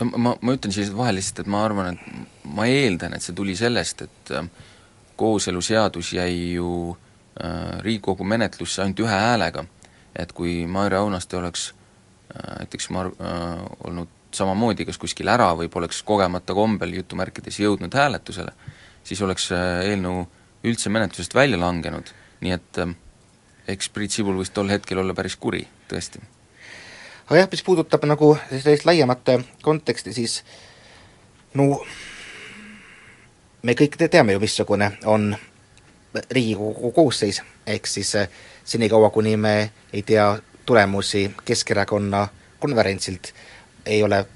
no 0.00 0.10
ma, 0.12 0.36
ma 0.40 0.56
ütlen 0.58 0.74
siis 0.74 0.92
vahele 0.94 1.20
lihtsalt, 1.20 1.44
et 1.44 1.52
ma 1.52 1.64
arvan, 1.64 1.96
et 1.96 2.46
ma 2.56 2.68
eeldan, 2.70 3.16
et 3.16 3.24
see 3.24 3.34
tuli 3.34 3.56
sellest, 3.56 4.06
et 4.06 4.36
äh, 4.36 4.48
kooseluseadus 5.16 6.12
jäi 6.12 6.54
ju 6.54 6.70
äh, 6.92 7.05
Riigikogu 7.80 8.24
menetlusse 8.24 8.82
ainult 8.82 9.00
ühe 9.04 9.12
häälega. 9.12 9.64
et 10.16 10.32
kui 10.32 10.66
Maire 10.66 10.96
Aunaste 10.96 11.36
oleks 11.36 11.74
näiteks 12.58 12.90
ma 12.90 13.00
äh, 13.00 13.64
olnud 13.84 14.08
samamoodi 14.34 14.84
kas 14.84 14.98
kuskil 14.98 15.28
ära 15.28 15.50
või 15.56 15.68
poleks 15.72 16.02
kogemata 16.06 16.54
kombel 16.54 16.94
jutumärkides 16.98 17.60
jõudnud 17.60 17.94
hääletusele, 17.94 18.52
siis 19.04 19.22
oleks 19.22 19.48
see 19.52 19.66
eelnõu 19.90 20.26
üldse 20.66 20.90
menetlusest 20.92 21.34
välja 21.34 21.60
langenud, 21.60 22.10
nii 22.44 22.56
et 22.56 22.80
äh, 22.82 22.94
eks 23.68 23.90
Priit 23.94 24.14
Sibul 24.14 24.38
võis 24.40 24.52
tol 24.52 24.70
hetkel 24.72 25.00
olla 25.02 25.14
päris 25.14 25.36
kuri, 25.40 25.64
tõesti. 25.90 26.22
aga 27.28 27.42
jah, 27.42 27.50
mis 27.52 27.64
puudutab 27.66 28.04
nagu 28.08 28.34
sellist 28.50 28.86
laiemat 28.88 29.32
konteksti, 29.62 30.12
siis 30.12 30.42
no 31.54 31.80
me 33.62 33.74
kõik 33.74 33.96
te 33.98 34.08
teame 34.08 34.36
ju, 34.36 34.42
missugune 34.42 34.92
on 35.04 35.34
Riigikogu 36.30 36.92
koosseis, 36.92 37.42
ehk 37.66 37.86
siis 37.86 38.14
eh, 38.14 38.28
senikaua, 38.64 39.10
kuni 39.10 39.36
me 39.36 39.70
ei 39.92 40.02
tea 40.02 40.38
tulemusi 40.66 41.34
Keskerakonna 41.44 42.28
konverentsilt, 42.58 43.32
ei 43.86 44.02
ole 44.02 44.26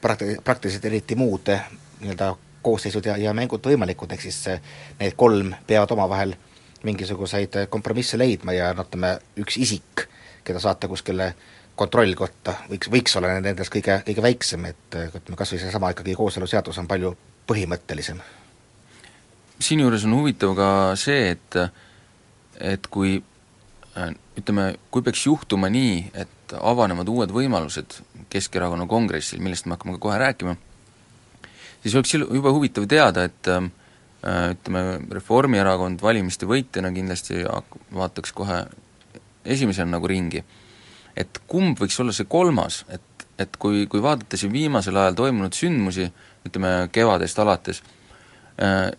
prakti-, 0.00 0.38
praktiliselt 0.44 0.84
eriti 0.84 1.14
muud 1.14 1.48
eh, 1.48 1.64
nii-öelda 2.00 2.34
koosseisud 2.62 3.06
ja, 3.06 3.16
ja 3.16 3.34
mängud 3.34 3.64
võimalikud, 3.66 4.12
ehk 4.12 4.26
siis 4.28 4.40
eh, 4.52 4.60
need 5.00 5.16
kolm 5.16 5.54
peavad 5.66 5.96
omavahel 5.96 6.34
mingisuguseid 6.82 7.64
kompromisse 7.70 8.18
leidma 8.18 8.54
ja 8.56 8.72
noh, 8.74 8.86
ütleme, 8.86 9.16
üks 9.38 9.58
isik, 9.62 10.06
keda 10.44 10.60
saata 10.60 10.90
kuskile 10.90 11.32
kontrollkotta, 11.78 12.56
võiks, 12.70 12.90
võiks 12.92 13.16
olla 13.16 13.38
nendest 13.40 13.72
kõige, 13.72 14.02
kõige 14.06 14.22
väiksem, 14.22 14.66
et 14.68 15.00
ütleme, 15.06 15.38
kas 15.38 15.54
või 15.54 15.62
seesama 15.62 15.94
ikkagi 15.94 16.18
kooseluseadus 16.18 16.78
on 16.82 16.90
palju 16.90 17.14
põhimõttelisem. 17.48 18.20
Siinjuures 19.58 20.06
on 20.08 20.16
huvitav 20.20 20.54
ka 20.56 20.70
see, 20.96 21.34
et 21.36 21.58
et 22.62 22.86
kui 22.86 23.22
ütleme, 24.38 24.74
kui 24.90 25.02
peaks 25.02 25.26
juhtuma 25.26 25.68
nii, 25.68 26.10
et 26.14 26.54
avanevad 26.56 27.08
uued 27.08 27.32
võimalused 27.34 27.98
Keskerakonna 28.32 28.86
kongressil, 28.88 29.42
millest 29.44 29.66
me 29.66 29.74
hakkame 29.74 29.98
ka 29.98 30.00
kohe 30.06 30.18
rääkima, 30.22 30.54
siis 31.82 31.94
oleks 31.98 32.14
juba 32.14 32.52
huvitav 32.54 32.86
teada, 32.88 33.26
et 33.28 33.50
äh, 33.52 33.66
Äh, 34.22 34.52
ütleme, 34.54 35.00
Reformierakond 35.10 35.98
valimiste 35.98 36.46
võitjana 36.46 36.92
kindlasti 36.94 37.40
vaataks 37.90 38.30
kohe 38.38 38.60
esimesena 39.42 39.96
nagu 39.96 40.06
ringi. 40.06 40.44
et 41.16 41.40
kumb 41.50 41.80
võiks 41.80 41.98
olla 42.00 42.12
see 42.14 42.24
kolmas, 42.30 42.84
et, 42.88 43.26
et 43.38 43.56
kui, 43.58 43.82
kui 43.90 44.00
vaadata 44.02 44.38
siin 44.38 44.52
viimasel 44.52 44.96
ajal 44.96 45.18
toimunud 45.18 45.52
sündmusi, 45.52 46.06
ütleme 46.46 46.88
kevadest 46.92 47.38
alates, 47.42 47.82
äh, 47.82 48.01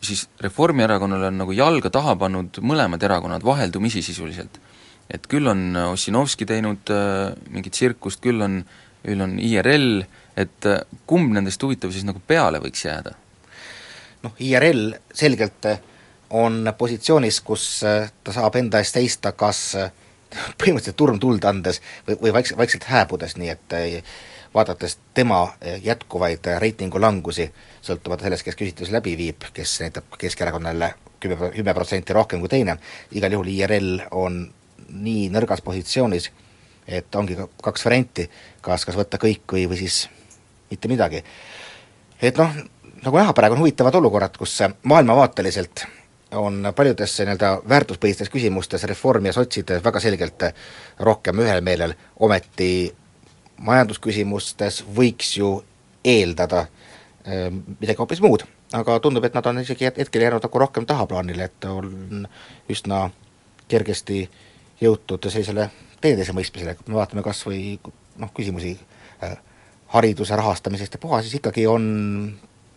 siis 0.02 0.28
Reformierakonnale 0.42 1.28
on 1.30 1.38
nagu 1.44 1.54
jalga 1.54 1.92
taha 1.94 2.16
pannud 2.20 2.58
mõlemad 2.66 3.04
erakonnad 3.06 3.44
vaheldumisi 3.46 4.02
sisuliselt. 4.02 4.60
et 5.14 5.28
küll 5.28 5.48
on 5.48 5.76
Ossinovski 5.92 6.46
teinud 6.46 6.90
äh, 6.90 7.36
mingit 7.50 7.74
tsirkust, 7.74 8.22
küll 8.24 8.42
on, 8.42 8.64
küll 9.04 9.22
on 9.22 9.38
IRL, 9.40 10.06
et 10.38 10.66
kumb 11.06 11.34
nendest 11.36 11.62
huvitav 11.62 11.92
siis 11.92 12.08
nagu 12.08 12.22
peale 12.28 12.60
võiks 12.64 12.86
jääda 12.86 13.14
noh, 14.24 14.36
IRL 14.40 14.94
selgelt 15.14 15.68
on 16.34 16.74
positsioonis, 16.78 17.42
kus 17.46 17.66
ta 17.84 18.34
saab 18.34 18.56
enda 18.58 18.82
eest 18.82 18.98
seista 18.98 19.34
kas 19.38 19.76
põhimõtteliselt 20.60 20.98
turm 20.98 21.20
tuld 21.22 21.46
andes 21.46 21.82
või, 22.08 22.18
või 22.22 22.34
vaikselt, 22.40 22.58
vaikselt 22.58 22.88
hääbudes, 22.90 23.38
nii 23.38 23.52
et 23.54 23.76
vaadates 24.54 24.98
tema 25.14 25.54
jätkuvaid 25.84 26.46
reitingu 26.62 27.02
langusi, 27.02 27.48
sõltumata 27.82 28.28
sellest, 28.28 28.46
kes 28.46 28.58
küsitlusi 28.60 28.94
läbi 28.94 29.18
viib, 29.18 29.48
kes 29.54 29.80
näitab 29.82 30.18
Keskerakonnale 30.18 30.94
kümme, 31.24 31.52
kümme 31.56 31.74
protsenti 31.74 32.14
rohkem 32.14 32.40
kui 32.44 32.52
teine, 32.52 32.78
igal 33.12 33.34
juhul 33.34 33.52
IRL 33.54 34.06
on 34.12 34.44
nii 34.94 35.30
nõrgas 35.34 35.64
positsioonis, 35.66 36.30
et 36.88 37.16
ongi 37.16 37.38
kaks 37.64 37.86
varianti, 37.86 38.28
kas, 38.62 38.86
kas 38.86 38.98
võtta 39.00 39.20
kõik 39.22 39.56
või, 39.56 39.66
või 39.72 39.80
siis 39.80 40.04
mitte 40.70 40.92
midagi. 40.92 41.24
et 42.22 42.38
noh, 42.38 42.56
nagu 43.04 43.20
näha, 43.20 43.34
praegu 43.34 43.56
on 43.56 43.64
huvitavad 43.64 43.96
olukorrad, 43.96 44.38
kus 44.38 44.60
maailmavaateliselt 44.84 45.86
on 46.34 46.74
paljudes 46.76 47.14
nii-öelda 47.20 47.62
väärtuspõhistes 47.70 48.30
küsimustes 48.34 48.84
Reform 48.90 49.26
ja 49.26 49.34
sotsid 49.34 49.70
väga 49.84 50.00
selgelt 50.00 50.46
rohkem 51.00 51.40
ühel 51.40 51.62
meelel, 51.62 51.94
ometi 52.20 52.94
majandusküsimustes 53.64 54.84
võiks 54.96 55.38
ju 55.38 55.56
eeldada 56.04 56.68
midagi 57.24 58.00
hoopis 58.00 58.20
muud, 58.24 58.44
aga 58.76 58.98
tundub, 59.00 59.24
et 59.24 59.36
nad 59.38 59.46
on 59.48 59.62
isegi 59.62 59.88
hetkel 59.88 60.26
jäänud 60.26 60.44
nagu 60.44 60.60
rohkem 60.60 60.86
tahaplaanile, 60.86 61.48
et 61.48 61.68
on 61.70 62.26
üsna 62.72 63.06
kergesti 63.72 64.26
jõutud 64.84 65.30
sellisele 65.30 65.70
teineteise 66.04 66.36
mõistmisele, 66.36 66.76
kui 66.76 66.92
me 66.92 67.00
vaatame 67.00 67.24
kas 67.24 67.46
või 67.48 67.78
noh, 68.20 68.32
küsimusi 68.36 68.76
hariduse 69.94 70.36
rahastamisest 70.36 70.98
ja 70.98 71.00
puha, 71.00 71.22
siis 71.22 71.38
ikkagi 71.40 71.68
on 71.70 71.86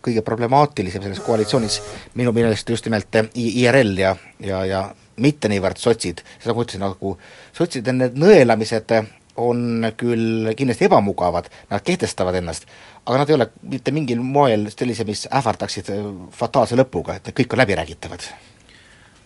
kõige 0.05 0.21
problemaatilisem 0.23 1.03
selles 1.03 1.19
koalitsioonis 1.25 1.81
minu 2.15 2.31
meelest 2.31 2.69
just 2.69 2.85
nimelt 2.87 3.17
IRL 3.35 3.97
ja, 3.99 4.13
ja, 4.39 4.63
ja 4.69 4.81
mitte 5.19 5.49
niivõrd 5.51 5.81
sotsid, 5.81 6.21
seda 6.39 6.53
ma 6.53 6.63
ütlesin, 6.63 6.85
nagu 6.85 7.15
sotside 7.57 7.95
need 7.95 8.19
nõelamised 8.21 8.93
on 9.37 9.87
küll 9.97 10.51
kindlasti 10.57 10.87
ebamugavad, 10.87 11.49
nad 11.69 11.85
kehtestavad 11.85 12.35
ennast, 12.39 12.67
aga 13.05 13.21
nad 13.21 13.29
ei 13.29 13.37
ole 13.37 13.49
mitte 13.69 13.93
mingil 13.95 14.21
moel 14.23 14.67
sellise, 14.73 15.05
mis 15.07 15.27
ähvardaksid 15.31 15.91
eh, 15.93 16.11
fataalse 16.35 16.77
lõpuga, 16.79 17.17
et 17.17 17.29
need 17.29 17.37
kõik 17.39 17.55
on 17.55 17.61
läbiräägitavad. 17.63 18.27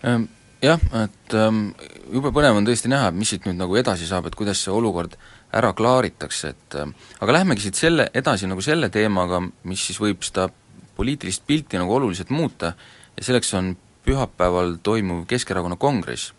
Ehm, 0.08 0.26
jah, 0.64 0.82
et 1.04 1.38
ähm, 1.38 1.70
jube 2.14 2.34
põnev 2.36 2.60
on 2.60 2.68
tõesti 2.68 2.92
näha, 2.92 3.12
mis 3.16 3.34
siit 3.34 3.48
nüüd 3.48 3.60
nagu 3.60 3.78
edasi 3.80 4.10
saab, 4.10 4.30
et 4.30 4.38
kuidas 4.38 4.64
see 4.64 4.74
olukord 4.74 5.16
ära 5.56 5.74
klaaritakse, 5.78 6.54
et 6.56 6.80
äh, 6.80 6.92
aga 7.20 7.38
lähmegi 7.40 7.68
siit 7.68 7.80
selle, 7.80 8.10
edasi 8.14 8.50
nagu 8.52 8.64
selle 8.66 8.92
teemaga, 8.94 9.42
mis 9.68 9.88
siis 9.90 10.02
võib 10.02 10.26
seda 10.28 10.50
poliitilist 10.98 11.48
pilti 11.48 11.80
nagu 11.80 11.96
oluliselt 11.96 12.30
muuta 12.30 12.76
ja 13.18 13.24
selleks 13.26 13.54
on 13.58 13.74
pühapäeval 14.06 14.78
toimuv 14.84 15.26
Keskerakonna 15.30 15.78
kongress. 15.80 16.34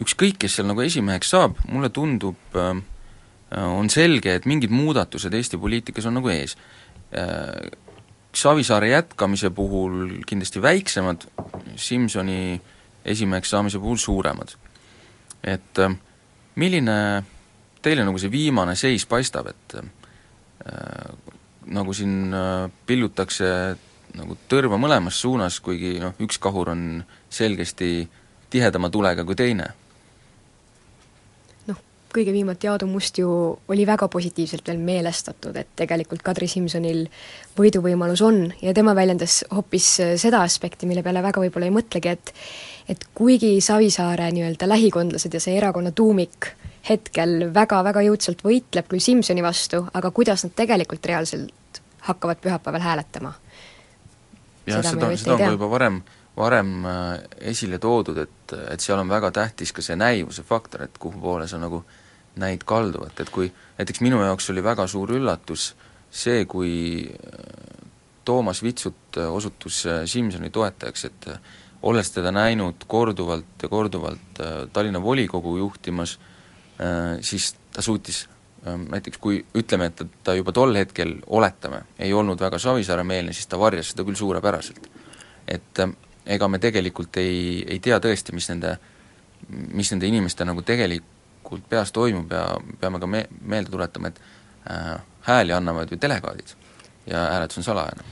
Ükskõik, 0.00 0.38
kes 0.40 0.56
seal 0.56 0.68
nagu 0.70 0.80
esimeheks 0.80 1.32
saab, 1.34 1.58
mulle 1.68 1.90
tundub, 1.92 2.38
ehm, 2.56 2.82
on 3.50 3.90
selge, 3.90 4.34
et 4.34 4.46
mingid 4.46 4.72
muudatused 4.72 5.34
Eesti 5.34 5.58
poliitikas 5.60 6.06
on 6.06 6.18
nagu 6.20 6.32
ees. 6.32 6.56
Ehm, 7.12 7.72
Savisaare 8.30 8.92
jätkamise 8.92 9.50
puhul 9.50 10.20
kindlasti 10.22 10.62
väiksemad, 10.62 11.24
Simsoni 11.76 12.60
esimeheks 13.04 13.50
saamise 13.50 13.78
puhul 13.78 13.96
suuremad. 13.96 14.54
et 15.42 15.78
milline 16.54 17.24
teile 17.82 18.04
nagu 18.04 18.18
see 18.18 18.30
viimane 18.30 18.74
seis 18.76 19.06
paistab, 19.06 19.46
et 19.46 19.74
nagu 21.70 21.94
siin 21.94 22.34
äh, 22.34 22.70
pillutakse 22.86 23.50
nagu 24.18 24.36
tõrva 24.50 24.78
mõlemas 24.80 25.20
suunas, 25.22 25.60
kuigi 25.62 25.98
noh, 26.02 26.16
üks 26.22 26.40
kahur 26.42 26.72
on 26.72 27.02
selgesti 27.30 28.08
tihedama 28.50 28.90
tulega 28.90 29.24
kui 29.24 29.38
teine. 29.38 29.70
Kõige 32.14 32.32
viimati 32.34 32.68
Aadu 32.70 32.88
Must 32.90 33.18
ju 33.18 33.30
oli 33.68 33.86
väga 33.86 34.08
positiivselt 34.08 34.66
veel 34.68 34.80
meelestatud, 34.82 35.56
et 35.56 35.68
tegelikult 35.76 36.22
Kadri 36.26 36.48
Simsonil 36.50 37.04
võiduvõimalus 37.58 38.22
on 38.26 38.42
ja 38.62 38.74
tema 38.74 38.94
väljendas 38.98 39.44
hoopis 39.50 39.92
seda 40.20 40.42
aspekti, 40.46 40.88
mille 40.90 41.04
peale 41.06 41.22
väga 41.22 41.42
võib-olla 41.42 41.70
ei 41.70 41.76
mõtlegi, 41.78 42.16
et 42.16 42.34
et 42.90 43.04
kuigi 43.14 43.60
Savisaare 43.62 44.32
nii-öelda 44.34 44.66
lähikondlased 44.68 45.34
ja 45.34 45.40
see 45.40 45.54
erakonna 45.54 45.92
tuumik 45.94 46.48
hetkel 46.88 47.50
väga-väga 47.54 48.02
jõudsalt 48.06 48.42
võitleb 48.44 48.88
küll 48.90 49.02
Simsoni 49.04 49.44
vastu, 49.44 49.84
aga 49.94 50.10
kuidas 50.14 50.44
nad 50.46 50.54
tegelikult 50.56 51.06
reaalselt 51.06 51.80
hakkavad 52.08 52.40
pühapäeval 52.40 52.80
hääletama. 52.80 53.32
jah, 54.66 54.82
seda, 54.84 55.10
seda, 55.16 55.34
on 55.34 55.38
ka 55.38 55.50
juba 55.52 55.70
varem, 55.70 56.00
varem 56.36 56.72
äh, 56.86 57.08
esile 57.52 57.78
toodud, 57.78 58.18
et, 58.18 58.54
et 58.72 58.80
seal 58.80 58.98
on 58.98 59.08
väga 59.08 59.30
tähtis 59.30 59.72
ka 59.76 59.84
see 59.84 59.96
näivuse 59.96 60.42
faktor, 60.46 60.86
et 60.88 60.98
kuhu 60.98 61.20
poole 61.20 61.48
sa 61.48 61.60
nagu 61.60 61.84
näid 62.36 62.64
kalduvat, 62.64 63.20
et 63.20 63.30
kui 63.30 63.50
näiteks 63.78 64.00
minu 64.00 64.20
jaoks 64.22 64.50
oli 64.50 64.62
väga 64.64 64.86
suur 64.86 65.12
üllatus 65.16 65.74
see, 66.10 66.44
kui 66.44 66.72
äh, 67.06 67.86
Toomas 68.24 68.62
Vitsut 68.62 69.18
äh, 69.18 69.32
osutus 69.32 69.84
Simsoni 70.06 70.50
toetajaks, 70.50 71.04
et 71.04 71.30
olles 71.82 72.10
teda 72.12 72.32
näinud 72.32 72.84
korduvalt 72.86 73.62
ja 73.62 73.68
korduvalt 73.68 74.42
Tallinna 74.72 75.00
volikogu 75.02 75.56
juhtimas, 75.56 76.18
siis 77.24 77.54
ta 77.72 77.82
suutis 77.82 78.26
näiteks 78.64 79.18
kui 79.18 79.38
ütleme, 79.56 79.86
et 79.88 80.02
ta 80.24 80.34
juba 80.36 80.52
tol 80.52 80.76
hetkel, 80.76 81.14
oletame, 81.26 81.82
ei 81.98 82.12
olnud 82.12 82.40
väga 82.40 82.58
Savisaare-meelne, 82.60 83.32
siis 83.32 83.48
ta 83.48 83.58
varjas 83.58 83.94
seda 83.94 84.04
küll 84.04 84.18
suurepäraselt. 84.20 84.90
et 85.48 85.80
ega 86.26 86.48
me 86.48 86.58
tegelikult 86.62 87.16
ei, 87.20 87.64
ei 87.66 87.78
tea 87.82 87.98
tõesti, 88.02 88.34
mis 88.36 88.48
nende, 88.50 88.76
mis 89.48 89.90
nende 89.92 90.06
inimeste 90.06 90.44
nagu 90.44 90.62
tegelikult 91.50 91.68
peas 91.68 91.92
toimub 91.92 92.30
ja 92.30 92.56
peame 92.80 93.00
ka 93.00 93.06
me-, 93.06 93.28
meelde 93.42 93.70
tuletama, 93.70 94.08
et 94.08 94.20
äh, 94.70 95.00
hääli 95.26 95.52
annavad 95.52 95.90
ju 95.90 95.98
delegaadid 96.00 96.54
ja 97.06 97.18
hääletus 97.18 97.58
on 97.58 97.64
salajane. 97.64 98.04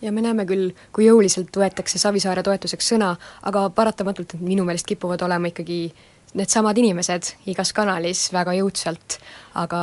Ja 0.00 0.12
me 0.12 0.22
näeme 0.22 0.46
küll, 0.46 0.70
kui 0.92 1.08
jõuliselt 1.08 1.50
võetakse 1.56 1.98
Savisaare 1.98 2.42
toetuseks 2.42 2.92
sõna, 2.92 3.16
aga 3.42 3.68
paratamatult 3.70 4.36
minu 4.38 4.64
meelest 4.64 4.86
kipuvad 4.86 5.22
olema 5.26 5.50
ikkagi 5.50 5.92
needsamad 6.38 6.78
inimesed 6.78 7.34
igas 7.50 7.72
kanalis 7.74 8.28
väga 8.32 8.54
jõudsalt, 8.60 9.18
aga 9.58 9.80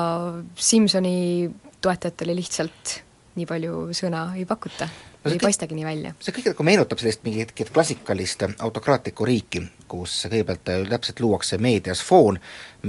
Simsoni 0.55 1.51
toetajatele 1.81 2.35
lihtsalt 2.35 3.01
nii 3.35 3.45
palju 3.49 3.89
sõna 3.95 4.29
ei 4.39 4.45
pakuta 4.47 4.87
no 5.25 5.31
ei 5.31 5.39
paistagi 5.41 5.75
nii 5.75 5.85
välja. 5.85 6.13
see 6.21 6.33
kõik 6.35 6.51
nagu 6.51 6.67
meenutab 6.67 7.01
sellist 7.01 7.25
mingit 7.25 7.51
klassikalist 7.73 8.45
autokraatlikku 8.53 9.25
riiki, 9.27 9.63
kus 9.91 10.17
kõigepealt 10.29 10.71
äh, 10.71 10.85
täpselt 10.89 11.19
luuakse 11.23 11.59
meedias 11.61 12.03
foon, 12.05 12.39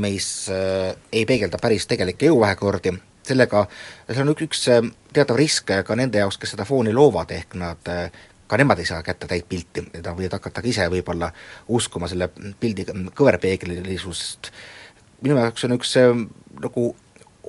mis 0.02 0.28
äh, 0.52 0.92
ei 1.12 1.26
peegelda 1.28 1.60
päris 1.62 1.88
tegelikke 1.90 2.30
jõuvahekordi, 2.30 2.94
sellega, 3.26 3.66
seal 4.10 4.24
on 4.26 4.34
üks, 4.34 4.46
üks 4.46 4.64
äh, 4.74 4.82
teatav 5.16 5.40
risk 5.40 5.72
ka 5.86 5.98
nende 5.98 6.22
jaoks, 6.22 6.38
kes 6.42 6.54
seda 6.54 6.68
fooni 6.68 6.94
loovad, 6.94 7.32
ehk 7.36 7.56
nad 7.58 7.92
ka 8.46 8.60
nemad 8.60 8.78
ei 8.78 8.86
saa 8.86 9.02
kätte 9.02 9.26
täit 9.30 9.48
pilti, 9.48 9.82
nad 9.94 10.12
võivad 10.12 10.38
hakata 10.38 10.62
ka 10.62 10.70
ise 10.70 10.86
võib-olla 10.92 11.32
uskuma 11.72 12.06
selle 12.10 12.28
pildi 12.60 12.86
kõverpeeglilisust. 13.16 14.52
minu 15.24 15.40
jaoks 15.40 15.64
on 15.64 15.74
üks 15.80 15.96
nagu 16.60 16.90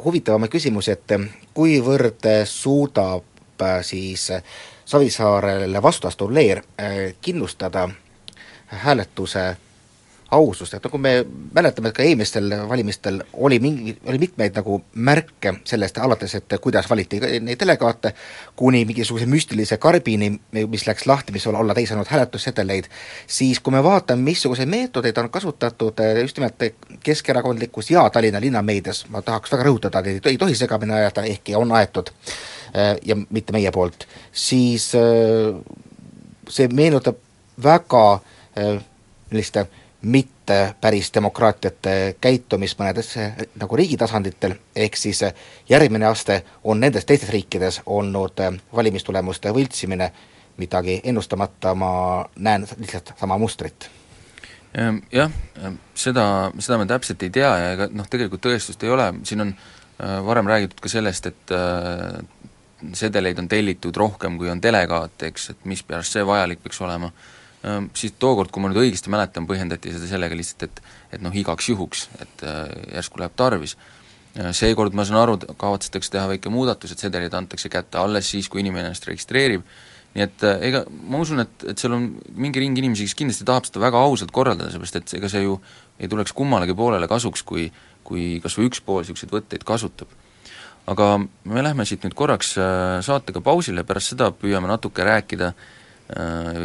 huvitavamaid 0.03 0.51
küsimusi, 0.51 0.91
et 0.91 1.13
kuivõrd 1.53 2.27
suudab 2.45 3.63
siis 3.81 4.29
Savisaarele 4.85 5.81
vastu 5.83 6.07
astuv 6.07 6.31
leer 6.31 6.61
kindlustada 7.21 7.89
hääletuse 8.67 9.57
ausust, 10.31 10.73
et 10.73 10.83
nagu 10.83 10.99
me 10.99 11.11
mäletame, 11.55 11.91
et 11.91 11.95
ka 11.95 12.03
eelmistel 12.03 12.51
valimistel 12.69 13.21
oli 13.33 13.59
mingi, 13.63 13.93
oli 14.05 14.19
mitmeid 14.19 14.57
nagu 14.59 14.81
märke 14.95 15.53
sellest, 15.67 15.97
alates, 16.03 16.35
et 16.35 16.57
kuidas 16.61 16.89
valiti 16.89 17.19
neid 17.19 17.59
delegaate, 17.59 18.13
kuni 18.55 18.83
mingisuguse 18.89 19.25
müstilise 19.29 19.77
karbini, 19.77 20.33
mis 20.57 20.87
läks 20.87 21.07
lahti, 21.07 21.35
mis 21.35 21.47
olla 21.47 21.75
täis 21.77 21.91
ainult 21.91 22.11
hääletussedeleid, 22.11 22.91
siis 23.27 23.59
kui 23.59 23.75
me 23.75 23.83
vaatame, 23.83 24.21
missuguseid 24.31 24.69
meetodeid 24.71 25.17
on 25.17 25.31
kasutatud 25.31 26.03
äh, 26.03 26.21
just 26.21 26.37
nimelt 26.37 26.67
keskerakondlikus 27.03 27.91
ja 27.91 28.09
Tallinna 28.09 28.41
linnameedias, 28.43 29.05
ma 29.09 29.21
tahaks 29.21 29.51
väga 29.55 29.69
rõhutada, 29.69 30.03
et 30.05 30.25
ei 30.25 30.37
tohi 30.37 30.55
segamini 30.55 30.99
ajada, 30.99 31.23
ehkki 31.23 31.55
on 31.55 31.71
aetud, 31.71 32.11
Äh, 32.75 32.97
ja 33.05 33.15
mitte 33.15 33.53
meie 33.55 33.71
poolt, 33.71 34.03
siis 34.35 34.89
äh, 34.95 35.55
see 36.51 36.67
meenutab 36.75 37.15
väga 37.63 38.19
selliste 38.57 39.63
äh, 39.63 39.77
mitte 40.01 40.75
päris 40.81 41.09
demokraatiate 41.13 42.15
käitumist 42.21 42.79
mõnedes 42.79 43.15
nagu 43.57 43.77
riigi 43.79 43.97
tasanditel, 43.97 44.53
ehk 44.75 44.95
siis 44.95 45.23
järgmine 45.69 46.05
aste 46.05 46.43
on 46.63 46.79
nendes 46.79 47.05
teistes 47.05 47.29
riikides 47.33 47.81
olnud 47.85 48.37
valimistulemuste 48.75 49.53
võltsimine, 49.53 50.11
midagi 50.57 51.01
ennustamata 51.03 51.73
ma 51.75 51.91
näen 52.35 52.67
lihtsalt 52.77 53.13
sama 53.19 53.37
mustrit. 53.37 53.89
Ehm, 54.77 55.01
jah, 55.11 55.31
ehm, 55.63 55.79
seda, 55.95 56.51
seda 56.59 56.77
me 56.77 56.85
täpselt 56.85 57.23
ei 57.23 57.33
tea 57.33 57.51
ja 57.57 57.73
ega 57.73 57.89
noh, 57.91 58.07
tegelikult 58.09 58.45
tõestust 58.45 58.83
ei 58.85 58.93
ole, 58.93 59.11
siin 59.23 59.41
on 59.41 59.55
varem 59.97 60.45
räägitud 60.45 60.77
ka 60.77 60.89
sellest, 60.93 61.25
et 61.25 61.53
sedeleid 62.93 63.39
on 63.39 63.47
tellitud 63.49 63.95
rohkem, 63.97 64.37
kui 64.37 64.49
on 64.51 64.61
delegaate, 64.61 65.31
eks, 65.31 65.49
et 65.53 65.65
mispärast 65.69 66.13
see 66.13 66.25
vajalik 66.25 66.61
peaks 66.63 66.81
olema, 66.85 67.09
siis 67.97 68.15
tookord, 68.19 68.51
kui 68.53 68.63
ma 68.63 68.71
nüüd 68.71 68.81
õigesti 68.85 69.11
mäletan, 69.13 69.47
põhjendati 69.49 69.93
seda 69.95 70.09
sellega 70.09 70.37
lihtsalt, 70.37 70.67
et 70.67 70.81
et 71.17 71.23
noh, 71.23 71.33
igaks 71.35 71.69
juhuks, 71.71 72.07
et 72.21 72.43
järsku 72.93 73.21
läheb 73.21 73.35
tarvis. 73.39 73.77
Seekord 74.53 74.93
ma 74.93 75.05
saan 75.07 75.21
aru, 75.21 75.37
kavatsetakse 75.57 76.11
teha 76.13 76.27
väike 76.29 76.51
muudatus, 76.53 76.91
et 76.93 77.01
sedelid 77.01 77.33
antakse 77.33 77.71
kätte 77.73 77.97
alles 77.97 78.27
siis, 78.29 78.49
kui 78.51 78.61
inimene 78.61 78.89
ennast 78.89 79.07
registreerib, 79.07 79.63
nii 80.13 80.25
et 80.25 80.45
ega 80.67 80.83
ma 81.09 81.21
usun, 81.23 81.41
et, 81.41 81.65
et 81.71 81.79
seal 81.79 81.95
on 81.95 82.09
mingi 82.35 82.61
ring 82.61 82.77
inimesi, 82.77 83.07
kes 83.07 83.17
kindlasti 83.17 83.47
tahab 83.47 83.65
seda 83.69 83.81
väga 83.87 84.03
ausalt 84.03 84.33
korraldada, 84.35 84.69
seepärast 84.73 84.99
et 84.99 85.15
ega 85.17 85.31
see 85.31 85.45
ju 85.45 85.57
ei 85.97 86.11
tuleks 86.11 86.35
kummalegi 86.37 86.75
poolele 86.77 87.09
kasuks, 87.09 87.45
kui 87.47 87.71
kui 88.07 88.37
kas 88.39 88.53
või 88.55 88.69
üks 88.69 88.79
pool 88.85 89.01
niisuguseid 89.03 89.33
võtteid 89.33 89.65
kasutab 89.67 90.11
aga 90.87 91.07
me 91.19 91.63
lähme 91.63 91.83
siit 91.85 92.05
nüüd 92.05 92.15
korraks 92.15 92.53
äh, 92.61 92.99
saatega 93.03 93.41
pausile, 93.43 93.83
pärast 93.83 94.13
seda 94.13 94.29
püüame 94.31 94.69
natuke 94.71 95.03
rääkida 95.03 95.49
äh, 95.51 95.76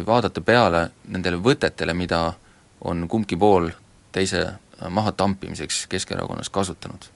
vaadata 0.05 0.41
peale 0.41 0.89
nendele 1.07 1.37
võtetele, 1.37 1.93
mida 1.93 2.33
on 2.83 3.07
kumbki 3.07 3.37
pool 3.37 3.69
teise 4.11 4.41
äh, 4.45 4.89
mahatampimiseks 4.89 5.87
Keskerakonnas 5.87 6.49
kasutanud. 6.49 7.09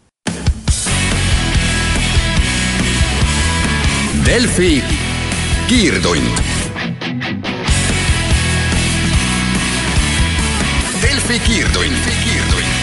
Delfi 4.25 4.83
kiirtund. 5.67 6.41
Delfi 11.01 11.39
kiirtund, 11.39 12.11
kiirtund 12.23 12.73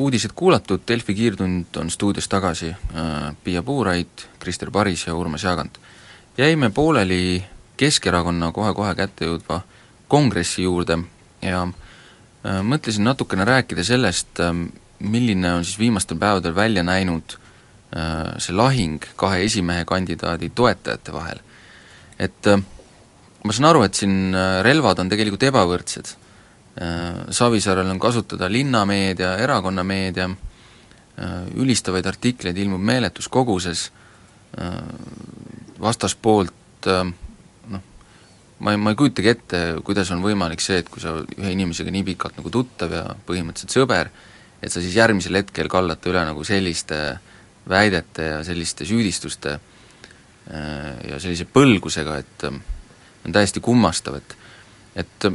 uudised 0.00 0.30
kuulatud, 0.34 0.80
Delfi 0.88 1.14
kiirtund 1.14 1.76
on 1.76 1.90
stuudios 1.90 2.28
tagasi 2.28 2.70
äh,, 2.70 3.36
Piia 3.44 3.62
Puuraid, 3.62 4.24
Krister 4.38 4.70
Paris 4.70 5.06
ja 5.06 5.14
Urmas 5.14 5.44
Jaagant. 5.44 5.78
jäime 6.38 6.70
pooleli 6.70 7.44
Keskerakonna 7.80 8.50
kohe-kohe 8.52 8.94
kätte 8.98 9.28
jõudva 9.28 9.62
kongressi 10.10 10.66
juurde 10.66 10.98
ja 11.42 11.62
äh, 11.64 12.60
mõtlesin 12.66 13.06
natukene 13.08 13.46
rääkida 13.48 13.84
sellest 13.86 14.42
äh,, 14.44 14.52
milline 15.00 15.54
on 15.56 15.64
siis 15.64 15.78
viimastel 15.80 16.18
päevadel 16.20 16.54
välja 16.54 16.84
näinud 16.84 17.36
äh, 17.36 18.34
see 18.38 18.56
lahing 18.56 19.00
kahe 19.16 19.44
esimehe 19.44 19.84
kandidaadi 19.88 20.52
toetajate 20.54 21.12
vahel. 21.12 21.40
et 22.18 22.46
ma 23.44 23.52
saan 23.52 23.70
aru, 23.70 23.82
et 23.82 23.96
siin 23.96 24.34
relvad 24.62 24.98
on 25.00 25.08
tegelikult 25.08 25.46
ebavõrdsed 25.48 26.10
Savisaarel 27.30 27.90
on 27.90 27.98
kasutada 27.98 28.48
linnameedia, 28.52 29.34
erakonnameedia, 29.36 30.30
ülistavaid 31.54 32.06
artikleid 32.06 32.56
ilmub 32.56 32.80
meeletus 32.80 33.28
koguses, 33.28 33.90
vastaspoolt 35.80 36.88
ma 38.60 38.74
ei, 38.74 38.80
ma 38.80 38.92
ei 38.92 38.98
kujutagi 39.00 39.32
ette, 39.32 39.60
kuidas 39.86 40.10
on 40.14 40.22
võimalik 40.24 40.62
see, 40.64 40.80
et 40.82 40.88
kui 40.92 41.02
sa 41.02 41.16
ühe 41.22 41.52
inimesega 41.54 41.92
nii 41.94 42.06
pikalt 42.12 42.38
nagu 42.40 42.52
tuttav 42.52 42.92
ja 42.94 43.04
põhimõtteliselt 43.28 43.76
sõber, 43.76 44.12
et 44.60 44.72
sa 44.72 44.82
siis 44.84 44.96
järgmisel 44.98 45.40
hetkel 45.40 45.70
kallad 45.72 46.00
ta 46.00 46.12
üle 46.12 46.24
nagu 46.28 46.44
selliste 46.44 46.98
väidete 47.70 48.26
ja 48.26 48.40
selliste 48.44 48.86
süüdistuste 48.88 49.58
ja 50.50 51.20
sellise 51.22 51.46
põlgusega, 51.46 52.16
et 52.20 52.44
on 52.50 53.32
täiesti 53.32 53.62
kummastav, 53.64 54.18
et 54.20 54.36
et 54.98 55.30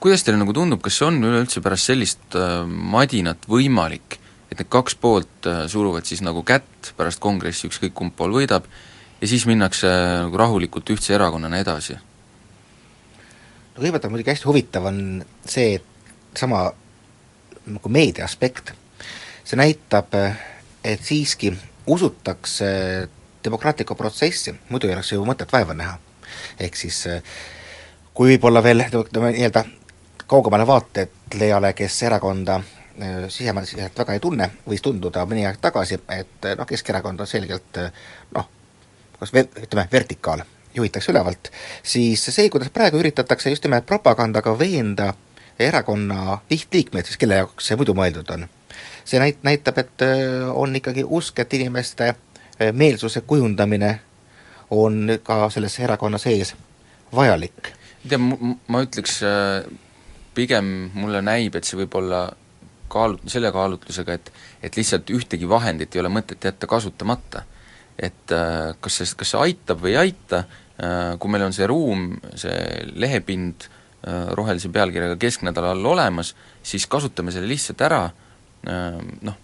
kuidas 0.00 0.22
teile 0.24 0.38
nagu 0.38 0.54
tundub, 0.54 0.82
kas 0.84 1.00
on 1.06 1.18
üleüldse 1.20 1.62
pärast 1.64 1.90
sellist 1.90 2.36
äh, 2.38 2.62
madinat 2.66 3.48
võimalik, 3.50 4.18
et 4.48 4.60
need 4.60 4.70
kaks 4.70 4.98
poolt 5.00 5.48
äh, 5.50 5.64
suruvad 5.70 6.06
siis 6.08 6.22
nagu 6.24 6.44
kätt 6.46 6.92
pärast 6.98 7.22
kongressi, 7.22 7.68
ükskõik 7.70 7.96
kumb 7.98 8.14
pool 8.18 8.36
võidab, 8.38 8.68
ja 9.18 9.30
siis 9.30 9.46
minnakse 9.50 9.90
äh, 9.90 10.12
nagu 10.26 10.38
rahulikult 10.38 10.94
ühtse 10.94 11.16
erakonnana 11.18 11.62
edasi? 11.64 11.98
Kõigepealt 13.78 14.08
on 14.08 14.14
muidugi 14.14 14.32
hästi 14.32 14.48
huvitav, 14.48 14.88
on 14.90 15.00
see, 15.46 15.78
sama 16.36 16.66
nagu 17.68 17.92
meedia 17.92 18.24
aspekt, 18.24 18.72
see 19.44 19.58
näitab, 19.58 20.14
et 20.84 21.04
siiski 21.04 21.52
usutakse 21.86 22.68
demokraatlikku 23.44 23.94
protsessi, 23.94 24.54
muidu 24.68 24.88
ei 24.88 24.96
oleks 24.96 25.12
ju 25.12 25.24
mõtet 25.24 25.52
vaeva 25.52 25.74
näha. 25.74 25.98
ehk 26.60 26.76
siis 26.76 27.06
kui 28.14 28.34
võib-olla 28.34 28.62
veel 28.62 28.82
ütleme 28.84 29.30
nii-öelda 29.32 29.64
kaugemale 30.28 30.66
vaatlejale, 30.66 31.72
kes 31.72 32.02
erakonda 32.02 32.58
äh, 32.58 33.24
sisemaaliselt 33.28 33.98
väga 33.98 34.12
ei 34.12 34.20
tunne, 34.20 34.50
võis 34.68 34.82
tunduda 34.84 35.24
mõni 35.26 35.46
aeg 35.46 35.60
tagasi, 35.60 36.00
et 36.12 36.48
noh, 36.58 36.66
Keskerakond 36.66 37.20
on 37.20 37.30
selgelt 37.30 37.80
noh, 38.34 38.48
kas 39.20 39.32
ve-, 39.32 39.48
ütleme, 39.62 39.88
vertikaal, 39.92 40.44
juhitakse 40.74 41.12
ülevalt, 41.12 41.50
siis 41.82 42.24
see, 42.24 42.48
kuidas 42.50 42.70
praegu 42.74 43.00
üritatakse 43.00 43.50
just 43.50 43.64
nimelt 43.64 43.86
propagandaga 43.86 44.58
veenda 44.58 45.12
erakonna 45.58 46.38
lihtliikmeid, 46.50 47.06
siis 47.06 47.18
kelle 47.18 47.40
jaoks 47.40 47.70
see 47.70 47.78
muidu 47.78 47.94
mõeldud 47.98 48.30
on, 48.34 48.46
see 49.04 49.20
näit-, 49.22 49.42
näitab, 49.42 49.78
et 49.82 50.06
on 50.54 50.76
ikkagi 50.76 51.04
usk, 51.04 51.38
et 51.42 51.58
inimeste 51.58 52.14
meelsuse 52.72 53.20
kujundamine 53.26 53.98
on 54.70 55.18
ka 55.22 55.48
selles 55.50 55.78
erakonna 55.80 56.18
sees 56.18 56.54
vajalik. 57.14 57.72
tead, 58.08 58.20
ma 58.68 58.82
ütleks 58.84 59.20
pigem 60.34 60.90
mulle 60.94 61.22
näib, 61.24 61.56
et 61.56 61.66
see 61.66 61.78
võib 61.80 61.96
olla 61.98 62.28
kaalu-, 62.92 63.20
selle 63.26 63.52
kaalutlusega, 63.52 64.18
et 64.18 64.32
et 64.62 64.76
lihtsalt 64.76 65.10
ühtegi 65.14 65.48
vahendit 65.48 65.94
ei 65.94 66.00
ole 66.02 66.10
mõtet 66.12 66.44
jätta 66.44 66.66
kasutamata. 66.66 67.42
Et 67.98 68.34
äh, 68.34 68.76
kas 68.80 69.00
see, 69.00 69.10
kas 69.18 69.34
see 69.34 69.42
aitab 69.48 69.82
või 69.82 69.94
ei 69.94 70.00
aita 70.06 70.44
äh,, 70.44 71.16
kui 71.18 71.32
meil 71.32 71.48
on 71.48 71.56
see 71.56 71.66
ruum, 71.70 72.12
see 72.38 72.54
lehepind 72.94 73.66
äh, 73.66 74.30
rohelise 74.38 74.70
pealkirjaga 74.74 75.18
kesknädala 75.20 75.74
all 75.74 75.92
olemas, 75.94 76.34
siis 76.62 76.86
kasutame 76.90 77.34
selle 77.34 77.50
lihtsalt 77.50 77.82
ära 77.88 78.04
äh,, 78.06 79.00
noh, 79.26 79.38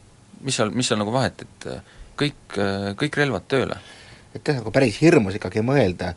mis 0.45 0.61
seal, 0.61 0.71
mis 0.75 0.91
seal 0.91 1.03
nagu 1.03 1.15
vahet, 1.15 1.47
et 1.47 1.69
äh, 1.73 1.95
kõik 2.21 2.59
äh,, 2.59 2.91
kõik 3.01 3.19
relvad 3.23 3.49
tööle. 3.51 3.81
et 4.35 4.43
jah, 4.43 4.61
nagu 4.61 4.75
päris 4.75 4.99
hirmus 4.99 5.37
ikkagi 5.39 5.63
mõelda, 5.63 6.15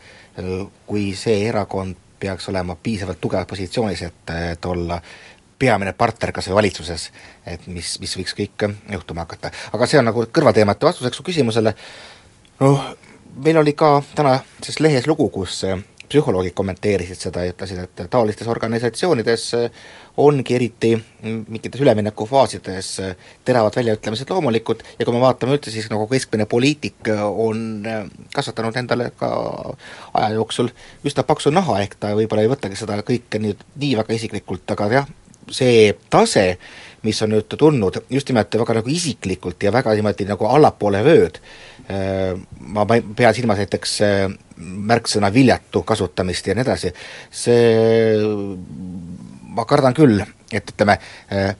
kui 0.89 1.11
see 1.17 1.43
erakond 1.49 1.97
peaks 2.17 2.47
olema 2.49 2.73
piisavalt 2.73 3.19
tugevas 3.21 3.45
positsioonis, 3.45 4.01
et, 4.01 4.31
et 4.53 4.65
olla 4.65 4.97
peamine 5.59 5.93
partner 5.93 6.31
kas 6.33 6.49
või 6.49 6.59
valitsuses, 6.61 7.07
et 7.45 7.65
mis, 7.69 7.95
mis 8.01 8.13
võiks 8.19 8.35
kõik 8.37 8.65
juhtuma 8.93 9.25
hakata. 9.25 9.51
aga 9.73 9.89
see 9.89 9.99
on 9.99 10.09
nagu 10.09 10.25
kõrvateemate 10.33 10.85
vastuseks 10.85 11.17
su 11.17 11.25
küsimusele, 11.25 11.73
noh, 12.59 12.87
meil 13.43 13.61
oli 13.61 13.73
ka 13.77 13.97
täna 14.15 14.39
selles 14.61 14.81
lehes 14.83 15.07
lugu, 15.07 15.29
kus 15.33 15.63
psühholoogid 16.07 16.55
kommenteerisid 16.55 17.19
seda 17.19 17.43
ja 17.43 17.51
ütlesid, 17.51 17.81
et 17.83 18.01
taolistes 18.09 18.47
organisatsioonides 18.47 19.47
ongi 20.23 20.55
eriti 20.55 20.93
mingites 21.23 21.81
üleminekufaasides 21.83 22.91
teravad 23.45 23.75
väljaütlemised 23.75 24.31
loomulikud 24.31 24.85
ja 24.99 25.05
kui 25.05 25.13
me 25.13 25.21
vaatame 25.21 25.57
üldse, 25.57 25.73
siis 25.73 25.89
nagu 25.91 26.07
keskmine 26.07 26.47
poliitik 26.49 27.11
on 27.27 27.83
kasvatanud 28.33 28.79
endale 28.79 29.11
ka 29.19 29.29
aja 30.13 30.31
jooksul 30.39 30.71
üsna 31.05 31.27
paksu 31.27 31.51
naha, 31.51 31.81
ehk 31.83 31.99
ta 31.99 32.15
võib-olla 32.17 32.47
ei 32.47 32.53
võtagi 32.55 32.79
seda 32.79 33.01
kõike 33.05 33.43
nüüd 33.43 33.67
nii 33.75 33.93
väga 33.99 34.15
isiklikult, 34.15 34.77
aga 34.77 34.91
jah, 34.95 35.11
see 35.53 35.93
tase, 36.09 36.57
mis 37.05 37.21
on 37.23 37.31
nüüd 37.35 37.53
tulnud 37.59 38.01
just 38.11 38.29
nimelt 38.31 38.55
väga 38.59 38.79
nagu 38.79 38.91
isiklikult 38.91 39.63
ja 39.63 39.71
väga 39.71 39.93
niimoodi 39.95 40.25
nagu 40.27 40.47
allapoole 40.49 41.03
vööd, 41.05 41.37
ma 42.73 42.83
pean 42.89 43.35
silmas 43.37 43.61
näiteks 43.61 43.93
märksõna 44.57 45.29
viljatu 45.31 45.83
kasutamist 45.87 46.49
ja 46.49 46.57
nii 46.57 46.65
edasi, 46.65 46.91
see 47.31 48.17
ma 49.57 49.65
kardan 49.65 49.95
küll, 49.97 50.21
et 50.53 50.73
ütleme, 50.73 50.97
äh, 51.33 51.55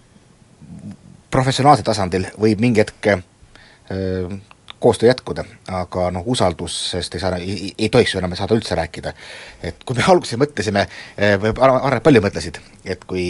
professionaalsel 1.34 1.86
tasandil 1.88 2.28
võib 2.40 2.62
mingi 2.64 2.84
hetk 2.84 3.10
äh, 3.14 3.24
koostöö 4.80 5.10
jätkuda, 5.10 5.44
aga 5.74 6.08
noh, 6.12 6.24
usaldusest 6.26 7.16
ei 7.16 7.22
saa, 7.22 7.36
ei, 7.42 7.74
ei 7.78 7.90
tohiks 7.90 8.14
ju 8.14 8.22
enam 8.22 8.36
saada 8.38 8.56
üldse 8.56 8.76
rääkida. 8.76 9.14
et 9.64 9.84
kui 9.86 9.96
me 9.96 10.04
alguses 10.14 10.40
mõtlesime, 10.40 10.88
äh, 11.18 11.38
või 11.42 11.54
arvan, 11.58 11.98
et 11.98 12.04
paljud 12.04 12.28
mõtlesid, 12.28 12.62
et 12.86 13.06
kui 13.06 13.26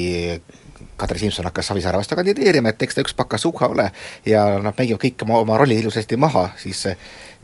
Kadri 0.97 1.19
Simson 1.19 1.45
hakkas 1.45 1.67
Savisaare 1.67 1.97
vastu 1.97 2.15
kandideerima, 2.17 2.69
et 2.69 2.81
eks 2.81 2.97
ta 2.97 3.03
üks 3.05 3.13
pakas 3.17 3.45
uhha 3.45 3.69
ole 3.69 3.91
ja 4.25 4.43
nad 4.61 4.73
mängivad 4.77 5.01
kõik 5.03 5.23
oma, 5.25 5.41
oma 5.45 5.57
rollid 5.61 5.83
ilusasti 5.83 6.17
maha, 6.17 6.49
siis 6.57 6.83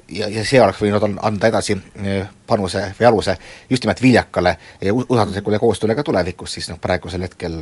ja, 0.10 0.28
ja 0.30 0.44
see 0.46 0.62
oleks 0.62 0.82
võinud 0.82 1.06
on, 1.06 1.16
anda 1.22 1.50
edasi 1.52 1.78
eh, 2.02 2.26
panuse 2.50 2.84
või 2.98 3.08
aluse 3.10 3.38
just 3.70 3.86
nimelt 3.86 4.02
viljakale 4.02 4.56
ja 4.82 4.94
usalduslikule 4.94 5.62
koostööle 5.62 5.96
ka 5.96 6.06
tulevikus, 6.06 6.58
siis 6.58 6.70
noh, 6.72 6.82
praegusel 6.82 7.26
hetkel 7.28 7.62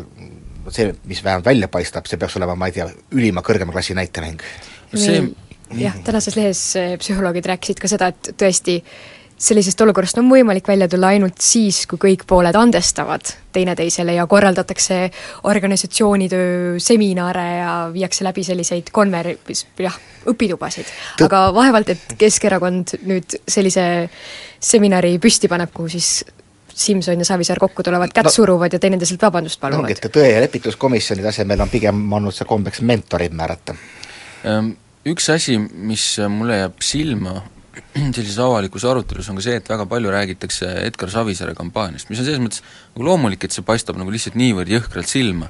see, 0.70 0.92
mis 1.06 1.24
vähemalt 1.24 1.46
välja 1.46 1.68
paistab, 1.72 2.08
see 2.08 2.20
peaks 2.22 2.40
olema, 2.40 2.56
ma 2.56 2.72
ei 2.72 2.78
tea, 2.80 2.88
ülima 3.12 3.44
kõrgema 3.46 3.76
klassi 3.76 3.98
näitemäng. 3.98 4.44
see 4.96 5.22
jah, 5.80 5.98
tänases 6.04 6.36
lehes 6.36 6.62
eh, 6.80 6.94
psühholoogid 7.00 7.50
rääkisid 7.54 7.82
ka 7.82 7.90
seda, 7.92 8.12
et 8.12 8.34
tõesti 8.38 8.82
sellisest 9.42 9.82
olukorrast 9.82 10.20
on 10.22 10.28
võimalik 10.30 10.68
välja 10.70 10.88
tulla 10.90 11.10
ainult 11.16 11.42
siis, 11.42 11.86
kui 11.90 12.00
kõik 12.02 12.28
pooled 12.30 12.56
andestavad 12.58 13.26
teineteisele 13.54 14.14
ja 14.14 14.28
korraldatakse 14.30 15.00
organisatsioonitöö 15.50 16.76
seminare 16.80 17.48
ja 17.58 17.72
viiakse 17.94 18.26
läbi 18.28 18.44
selliseid 18.46 18.92
konver-, 18.94 19.34
jah, 19.82 19.98
õpitubasid. 20.30 20.92
aga 21.26 21.48
vaevalt, 21.56 21.90
et 21.96 22.14
Keskerakond 22.22 23.00
nüüd 23.10 23.40
sellise 23.50 23.86
seminari 24.62 25.18
püsti 25.22 25.50
paneb, 25.50 25.74
kuhu 25.74 25.90
siis 25.90 26.22
Simson 26.82 27.20
ja 27.20 27.26
Savisaar 27.26 27.60
kokku 27.60 27.84
tulevad, 27.84 28.14
kätt 28.14 28.30
no, 28.30 28.32
suruvad 28.32 28.74
ja 28.74 28.80
teineteiselt 28.80 29.22
vabandust 29.22 29.60
paluvad. 29.60 29.92
et 29.92 30.06
tõe- 30.06 30.30
ja 30.32 30.42
lepituskomisjoni 30.42 31.26
tasemel 31.26 31.62
on 31.62 31.70
pigem 31.70 32.06
olnud 32.14 32.34
see 32.36 32.48
kombeks 32.48 32.82
mentorid 32.82 33.34
määrata. 33.34 33.76
Üks 35.10 35.32
asi, 35.34 35.58
mis 35.58 36.04
mulle 36.30 36.60
jääb 36.60 36.84
silma 36.86 37.40
sellises 37.96 38.38
avalikus 38.40 38.86
arutelus 38.86 39.30
on 39.32 39.40
ka 39.40 39.46
see, 39.46 39.56
et 39.58 39.70
väga 39.72 39.86
palju 39.90 40.12
räägitakse 40.14 40.68
Edgar 40.86 41.12
Savisaare 41.12 41.56
kampaaniast, 41.58 42.10
mis 42.12 42.20
on 42.22 42.28
selles 42.28 42.44
mõttes 42.44 42.64
nagu 42.66 43.08
loomulik, 43.08 43.44
et 43.46 43.56
see 43.56 43.66
paistab 43.66 44.00
nagu 44.00 44.12
lihtsalt 44.14 44.38
niivõrd 44.40 44.72
jõhkralt 44.72 45.10
silma. 45.10 45.50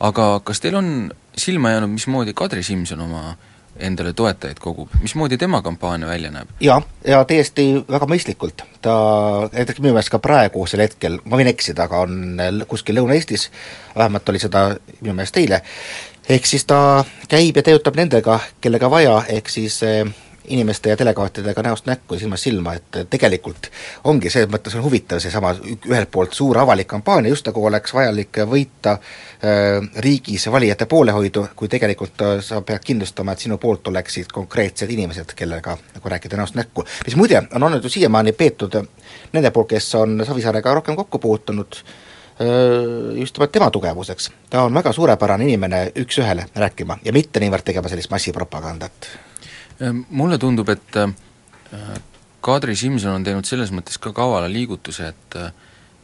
aga 0.00 0.40
kas 0.46 0.60
teil 0.62 0.76
on 0.78 1.10
silma 1.36 1.72
jäänud, 1.74 1.90
mismoodi 1.90 2.34
Kadri 2.34 2.62
Simson 2.62 3.00
oma 3.02 3.36
endale 3.78 4.12
toetajaid 4.12 4.58
kogub, 4.62 4.90
mismoodi 5.02 5.38
tema 5.38 5.60
kampaania 5.62 6.06
välja 6.06 6.30
näeb? 6.30 6.48
jaa, 6.60 6.80
ja 7.06 7.24
täiesti 7.24 7.66
väga 7.90 8.06
mõistlikult, 8.10 8.62
ta 8.82 8.94
näiteks 9.52 9.82
minu 9.82 9.92
meelest 9.92 10.14
ka 10.14 10.22
praegusel 10.22 10.82
hetkel, 10.82 11.20
ma 11.24 11.38
võin 11.38 11.50
eksida, 11.50 11.86
aga 11.86 12.02
on 12.06 12.40
kuskil 12.70 12.98
Lõuna-Eestis, 12.98 13.48
vähemalt 13.96 14.28
oli 14.28 14.42
seda 14.42 14.64
minu 15.00 15.14
meelest 15.14 15.38
eile, 15.42 15.62
ehk 16.28 16.46
siis 16.46 16.64
ta 16.68 17.04
käib 17.28 17.56
ja 17.56 17.62
töötab 17.62 17.96
nendega, 17.96 18.40
kellega 18.60 18.90
vaja, 18.90 19.20
ehk 19.28 19.48
siis 19.48 19.82
eh, 19.82 20.04
inimeste 20.48 20.88
ja 20.88 20.98
delegaatidega 20.98 21.62
näost 21.62 21.86
näkku 21.86 22.14
ja 22.14 22.20
silmast 22.20 22.42
silma, 22.42 22.74
et 22.74 22.98
tegelikult 23.10 23.68
ongi 24.04 24.30
selles 24.30 24.48
mõttes 24.52 24.76
on 24.76 24.84
huvitav 24.84 25.20
seesama 25.20 25.54
ühelt 25.60 26.10
poolt 26.12 26.32
suur 26.36 26.58
avalik 26.58 26.88
kampaania, 26.88 27.32
just 27.32 27.46
nagu 27.48 27.64
oleks 27.66 27.94
vajalik 27.94 28.40
võita 28.48 28.96
äh, 28.96 29.88
riigis 30.04 30.48
valijate 30.52 30.86
poolehoidu, 30.86 31.46
kui 31.56 31.68
tegelikult 31.68 32.24
äh, 32.24 32.34
sa 32.44 32.60
pead 32.60 32.84
kindlustama, 32.84 33.32
et 33.32 33.44
sinu 33.44 33.58
poolt 33.60 33.88
oleksid 33.92 34.32
konkreetsed 34.32 34.90
inimesed, 34.90 35.36
kellega 35.36 35.76
nagu 35.94 36.14
rääkida 36.16 36.40
näost 36.40 36.58
näkku. 36.58 36.84
mis 37.06 37.16
muide, 37.16 37.42
on 37.54 37.62
olnud 37.62 37.84
ju 37.84 37.92
siiamaani 37.92 38.32
peetud 38.32 38.80
nende 39.32 39.50
poolt, 39.50 39.68
kes 39.76 39.94
on 39.94 40.22
Savisaarega 40.26 40.74
rohkem 40.80 40.96
kokku 40.96 41.18
puutunud, 41.18 41.82
äh, 41.82 42.07
just 43.18 43.38
nimelt 43.38 43.52
tema 43.52 43.70
tugevuseks. 43.74 44.30
ta 44.50 44.62
on 44.62 44.74
väga 44.74 44.92
suurepärane 44.92 45.44
inimene 45.48 45.80
üks-ühele 46.04 46.44
rääkima 46.54 46.98
ja 47.04 47.12
mitte 47.12 47.40
niivõrd 47.42 47.66
tegema 47.66 47.90
sellist 47.90 48.10
massipropagandat 48.14 49.08
mulle 50.10 50.38
tundub, 50.38 50.68
et 50.68 50.98
Kadri 52.40 52.76
Simson 52.76 53.18
on 53.18 53.24
teinud 53.26 53.46
selles 53.46 53.72
mõttes 53.74 53.98
ka 54.00 54.12
kavala 54.16 54.50
liigutuse, 54.50 55.12
et 55.12 55.40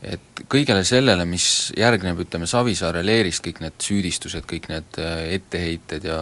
et 0.05 0.41
kõigele 0.53 0.83
sellele, 0.85 1.25
mis 1.25 1.73
järgneb, 1.81 2.19
ütleme, 2.27 2.45
Savisaare 2.45 3.01
leerist, 3.01 3.41
kõik 3.47 3.63
need 3.65 3.79
süüdistused, 3.81 4.45
kõik 4.45 4.69
need 4.69 4.99
etteheited 5.39 6.05
ja 6.05 6.19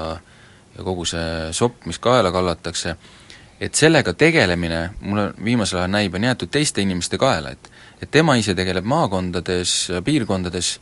ja 0.73 0.85
kogu 0.87 1.05
see 1.05 1.51
sopp, 1.53 1.83
mis 1.85 1.99
kaela 2.01 2.31
kallatakse, 2.33 2.95
et 3.63 3.79
sellega 3.79 4.13
tegelemine, 4.19 4.89
mulle 5.07 5.29
viimasel 5.45 5.79
ajal 5.79 5.93
näib, 5.93 6.15
on 6.19 6.25
jäetud 6.27 6.51
teiste 6.51 6.83
inimeste 6.83 7.19
kaela, 7.19 7.55
et 7.55 7.71
et 8.03 8.11
tema 8.11 8.35
ise 8.35 8.55
tegeleb 8.59 8.85
maakondades, 8.85 9.93
piirkondades 10.03 10.73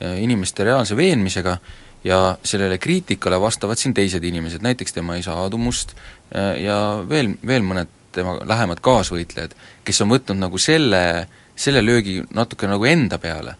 inimeste 0.00 0.64
reaalse 0.64 0.96
veenmisega 0.96 1.58
ja 2.04 2.38
sellele 2.40 2.78
kriitikale 2.80 3.36
vastavad 3.40 3.76
siin 3.76 3.92
teised 3.94 4.24
inimesed, 4.24 4.62
näiteks 4.64 4.96
tema 4.96 5.18
isa 5.20 5.34
Aadu 5.36 5.58
Must 5.60 5.92
Äh, 6.30 6.60
ja 6.62 6.76
veel, 7.08 7.32
veel 7.46 7.64
mõned 7.66 7.90
tema 8.14 8.36
lähemad 8.46 8.78
kaasvõitlejad, 8.84 9.54
kes 9.86 9.98
on 10.04 10.12
võtnud 10.12 10.38
nagu 10.38 10.58
selle, 10.62 11.26
selle 11.58 11.82
löögi 11.82 12.20
natuke 12.34 12.70
nagu 12.70 12.86
enda 12.86 13.18
peale. 13.18 13.56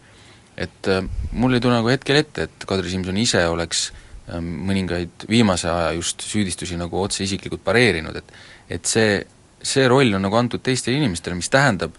et 0.55 0.87
äh, 0.87 1.03
mul 1.31 1.53
ei 1.53 1.59
tule 1.59 1.73
nagu 1.73 1.89
hetkel 1.89 2.15
ette, 2.15 2.43
et 2.43 2.65
Kadri 2.67 2.89
Simson 2.91 3.17
ise 3.17 3.43
oleks 3.47 3.91
äh, 3.91 4.39
mõningaid 4.39 5.27
viimase 5.29 5.67
aja 5.69 5.91
just 5.97 6.21
süüdistusi 6.21 6.77
nagu 6.77 7.01
otse 7.01 7.23
isiklikult 7.23 7.63
pareerinud, 7.63 8.15
et 8.15 8.31
et 8.71 8.87
see, 8.87 9.19
see 9.61 9.87
roll 9.91 10.15
on 10.17 10.23
nagu 10.25 10.37
antud 10.39 10.63
teistele 10.63 10.97
inimestele, 10.99 11.35
mis 11.37 11.51
tähendab, 11.51 11.95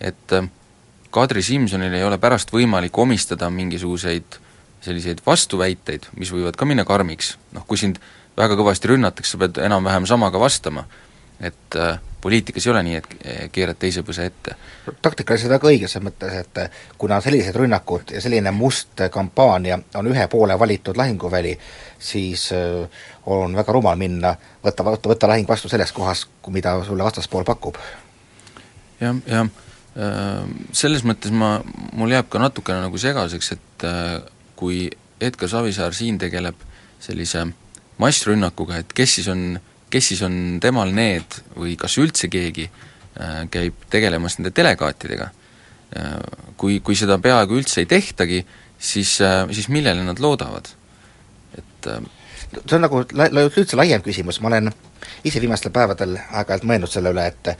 et 0.00 0.34
äh, 0.36 0.48
Kadri 1.14 1.42
Simsonil 1.42 1.94
ei 1.96 2.04
ole 2.04 2.18
pärast 2.20 2.50
võimalik 2.52 2.98
omistada 2.98 3.48
mingisuguseid 3.50 4.40
selliseid 4.84 5.22
vastuväiteid, 5.26 6.10
mis 6.20 6.30
võivad 6.34 6.58
ka 6.58 6.68
minna 6.68 6.84
karmiks, 6.86 7.36
noh 7.56 7.64
kui 7.66 7.80
sind 7.80 8.00
väga 8.36 8.58
kõvasti 8.58 8.90
rünnatakse, 8.92 9.34
sa 9.34 9.40
pead 9.40 9.58
enam-vähem 9.64 10.06
samaga 10.08 10.40
vastama. 10.40 10.84
et 11.40 11.76
äh, 11.76 11.98
poliitikas 12.26 12.66
ei 12.66 12.70
ole 12.72 12.82
nii, 12.82 12.96
et 12.98 13.52
keerad 13.54 13.78
teise 13.78 14.02
põse 14.02 14.24
ette. 14.26 14.56
taktikaliselt 15.02 15.52
väga 15.52 15.68
õige 15.70 15.90
selles 15.90 16.08
mõttes, 16.08 16.32
et 16.42 16.58
äh, 16.58 16.80
kuna 16.98 17.20
sellised 17.22 17.54
rünnakud 17.54 18.10
ja 18.16 18.22
selline 18.24 18.50
must 18.50 19.04
kampaania 19.14 19.78
on 19.94 20.10
ühe 20.10 20.24
poole 20.32 20.56
valitud 20.58 20.98
lahinguväli, 20.98 21.52
siis 21.98 22.48
äh, 22.56 23.04
on 23.30 23.54
väga 23.54 23.76
rumal 23.76 24.00
minna, 24.00 24.34
võtta, 24.64 24.86
võtta, 24.88 25.12
võtta 25.12 25.30
lahing 25.30 25.46
vastu 25.48 25.70
selles 25.70 25.94
kohas, 25.94 26.24
mida 26.50 26.74
sulle 26.88 27.06
vastaspool 27.06 27.46
pakub. 27.46 27.78
jah, 29.00 29.22
jah, 29.30 29.46
äh, 29.94 30.42
selles 30.72 31.06
mõttes 31.06 31.30
ma, 31.30 31.60
mul 31.92 32.16
jääb 32.16 32.32
ka 32.32 32.42
natukene 32.42 32.82
nagu 32.88 32.98
segaseks, 32.98 33.52
et 33.54 33.86
kui 34.56 34.88
Edgar 35.20 35.48
Savisaar 35.48 35.94
siin 35.94 36.18
tegeleb 36.18 36.58
sellise 37.00 37.46
massrünnakuga, 38.02 38.82
et 38.82 38.92
kes 38.96 39.20
siis 39.20 39.30
on, 39.32 39.60
kes 39.90 40.12
siis 40.12 40.22
on 40.26 40.58
temal 40.62 40.92
need 40.94 41.40
või 41.56 41.76
kas 41.78 41.96
üldse 42.02 42.30
keegi 42.32 42.66
äh, 42.68 43.44
käib 43.52 43.86
tegelemas 43.92 44.38
nende 44.38 44.54
delegaatidega. 44.56 45.30
Äh, 45.96 46.16
kui, 46.58 46.80
kui 46.80 46.98
seda 46.98 47.18
peaaegu 47.22 47.60
üldse 47.60 47.82
ei 47.84 47.90
tehtagi, 47.90 48.42
siis, 48.78 49.18
äh, 49.24 49.44
siis 49.54 49.70
millele 49.72 50.04
nad 50.06 50.22
loodavad? 50.22 50.74
et 51.56 51.86
see 52.52 52.76
on 52.76 52.82
nagu 52.84 52.98
la-, 53.16 53.30
üldse 53.46 53.78
laiem 53.78 54.02
küsimus, 54.04 54.42
ma 54.42 54.50
olen 54.50 54.68
ise 55.24 55.40
viimastel 55.40 55.72
päevadel 55.72 56.16
aeg-ajalt 56.18 56.66
mõelnud 56.68 56.90
selle 56.90 57.12
üle, 57.14 57.24
et 57.30 57.50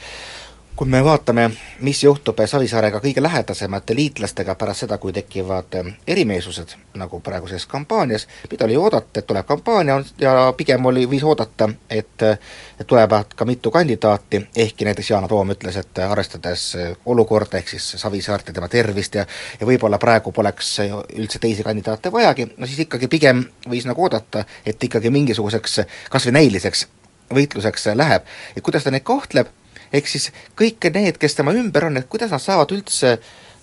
kui 0.77 0.89
me 0.89 1.05
vaatame, 1.05 1.51
mis 1.81 2.03
juhtub 2.05 2.37
Savisaarega 2.47 3.01
kõige 3.01 3.23
lähedasemate 3.23 3.95
liitlastega 3.97 4.55
pärast 4.61 4.85
seda, 4.85 4.99
kui 5.01 5.13
tekivad 5.13 5.75
ähm, 5.81 5.89
erimeelsused, 6.07 6.75
nagu 7.01 7.21
praeguses 7.25 7.65
kampaanias, 7.67 8.27
mida 8.51 8.65
oli 8.69 8.77
oodata, 8.77 9.21
et 9.21 9.27
tuleb 9.27 9.47
kampaania 9.49 9.97
ja 10.21 10.35
pigem 10.57 10.85
oli, 10.87 11.07
võis 11.09 11.25
oodata, 11.25 11.71
et 11.91 12.27
et 12.27 12.87
tulevad 12.87 13.33
ka 13.37 13.45
mitu 13.49 13.71
kandidaati, 13.71 14.43
ehkki 14.57 14.85
näiteks 14.85 15.11
Yana 15.11 15.29
Toom 15.29 15.55
ütles, 15.57 15.81
et 15.81 15.99
arvestades 16.05 16.67
äh, 16.77 16.93
olukorda, 17.07 17.59
ehk 17.59 17.73
siis 17.73 17.89
Savisaart 18.03 18.53
ja 18.53 18.59
tema 18.61 18.69
tervist 18.69 19.15
ja 19.15 19.27
ja 19.61 19.67
võib-olla 19.67 19.99
praegu 19.99 20.33
poleks 20.33 20.77
üldse 21.17 21.41
teisi 21.41 21.65
kandidaate 21.65 22.13
vajagi, 22.13 22.51
no 22.57 22.67
siis 22.67 22.85
ikkagi 22.85 23.09
pigem 23.09 23.47
võis 23.69 23.89
nagu 23.89 24.05
oodata, 24.05 24.45
et 24.67 24.85
ikkagi 24.85 25.11
mingisuguseks 25.11 25.81
kas 26.11 26.29
või 26.29 26.41
näiliseks 26.43 26.87
võitluseks 27.33 27.89
läheb, 27.95 28.27
et 28.57 28.63
kuidas 28.63 28.85
ta 28.85 28.93
neid 28.93 29.03
kohtleb, 29.07 29.49
ehk 29.93 30.09
siis 30.09 30.31
kõik 30.59 30.91
need, 30.95 31.19
kes 31.19 31.39
tema 31.39 31.55
ümber 31.57 31.89
on, 31.91 31.97
et 31.97 32.09
kuidas 32.09 32.31
nad 32.31 32.43
saavad 32.43 32.73
üldse 32.77 33.17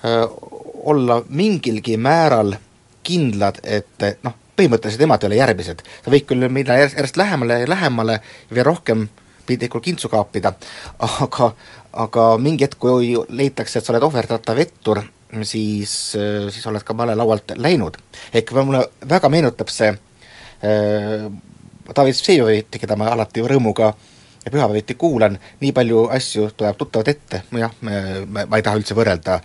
öö, 0.06 0.28
olla 0.84 1.22
mingilgi 1.30 1.98
määral 1.98 2.56
kindlad, 3.04 3.60
et 3.64 4.06
noh, 4.24 4.36
põhimõtteliselt 4.58 5.04
nemad 5.04 5.24
ei 5.24 5.30
ole 5.32 5.40
järgmised. 5.40 5.82
sa 6.06 6.12
võid 6.12 6.26
küll 6.28 6.48
minna 6.50 6.78
järjest, 6.78 6.98
järjest 6.98 7.18
lähemale 7.18 7.60
ja 7.60 7.70
lähemale 7.70 8.20
ja 8.50 8.56
veel 8.56 8.66
rohkem 8.66 9.08
piltlikult 9.46 9.84
kintsu 9.84 10.10
kaapida, 10.10 10.54
aga 11.00 11.54
aga 11.94 12.38
mingi 12.42 12.66
hetk, 12.66 12.80
kui 12.80 13.14
leitakse, 13.30 13.80
et 13.80 13.86
sa 13.86 13.94
oled 13.94 14.04
ohverdatav 14.08 14.58
ettur, 14.58 15.04
siis, 15.46 15.92
siis 16.50 16.64
oled 16.66 16.82
ka 16.84 16.96
vale 16.98 17.16
laualt 17.16 17.54
läinud. 17.56 17.98
ehk 18.34 18.52
mulle 18.52 18.88
väga 19.10 19.30
meenutab 19.30 19.70
see 19.70 19.90
äh, 19.90 21.28
David 21.96 22.16
Vsejovitti, 22.16 22.80
keda 22.80 22.96
ma 22.96 23.12
alati 23.14 23.42
rõõmuga 23.42 23.92
äh, 23.92 24.13
ja 24.46 24.52
pühapäeviti 24.52 24.96
kuulan, 25.00 25.38
nii 25.60 25.72
palju 25.72 26.08
asju 26.12 26.50
tuleb 26.58 26.78
tuttavad 26.78 27.08
ette, 27.08 27.42
jah, 27.58 27.72
ma 27.82 28.58
ei 28.58 28.66
taha 28.66 28.80
üldse 28.80 28.96
võrrelda 28.98 29.40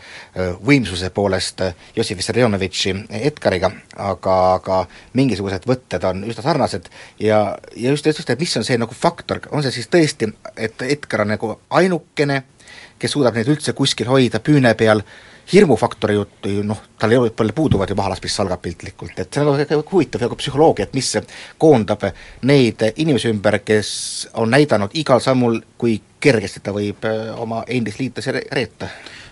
võimsuse 0.64 1.10
poolest 1.14 1.62
Jossif 1.96 2.18
Vissarionovitši 2.18 2.94
Edgariga, 3.20 3.70
aga, 3.94 4.36
aga 4.58 4.80
mingisugused 5.18 5.68
võtted 5.68 6.04
on 6.08 6.24
üsna 6.28 6.44
sarnased. 6.44 6.90
Ja, 7.22 7.40
ja 7.76 7.94
just, 7.94 8.06
just, 8.06 8.30
et 8.30 8.40
mis 8.40 8.56
on 8.58 8.66
see 8.66 8.78
nagu 8.80 8.94
faktor, 8.94 9.42
on 9.52 9.62
see 9.62 9.78
siis 9.78 9.90
tõesti, 9.92 10.32
et 10.56 10.82
Edgar 10.88 11.24
on 11.24 11.34
nagu 11.36 11.54
ainukene, 11.70 12.42
kes 12.98 13.14
suudab 13.14 13.38
neid 13.38 13.48
üldse 13.50 13.74
kuskil 13.78 14.10
hoida 14.10 14.42
püüne 14.42 14.74
peal, 14.78 15.04
hirmufaktori 15.52 16.14
juttu 16.14 16.48
ju 16.48 16.62
noh, 16.66 16.80
tal 16.98 17.12
ei 17.12 17.16
ole, 17.16 17.30
palju 17.30 17.52
puuduvad 17.56 17.90
ju 17.90 17.96
mahalaspistsalgad 17.96 18.60
piltlikult, 18.62 19.18
et 19.18 19.32
see 19.32 19.44
on 19.44 19.56
väga 19.56 19.78
huvitav 19.92 20.24
nagu 20.24 20.36
psühholoogia, 20.36 20.88
et 20.88 20.96
mis 20.96 21.12
koondab 21.58 22.04
neid 22.48 22.84
inimesi 22.96 23.30
ümber, 23.32 23.60
kes 23.64 23.90
on 24.40 24.52
näidanud 24.52 24.92
igal 25.00 25.22
sammul, 25.24 25.60
kui 25.80 25.96
kergesti 26.20 26.60
ta 26.64 26.74
võib 26.76 27.06
äh, 27.08 27.30
oma 27.40 27.62
endist 27.66 28.00
liitlasi 28.02 28.34
reeta. 28.34 28.90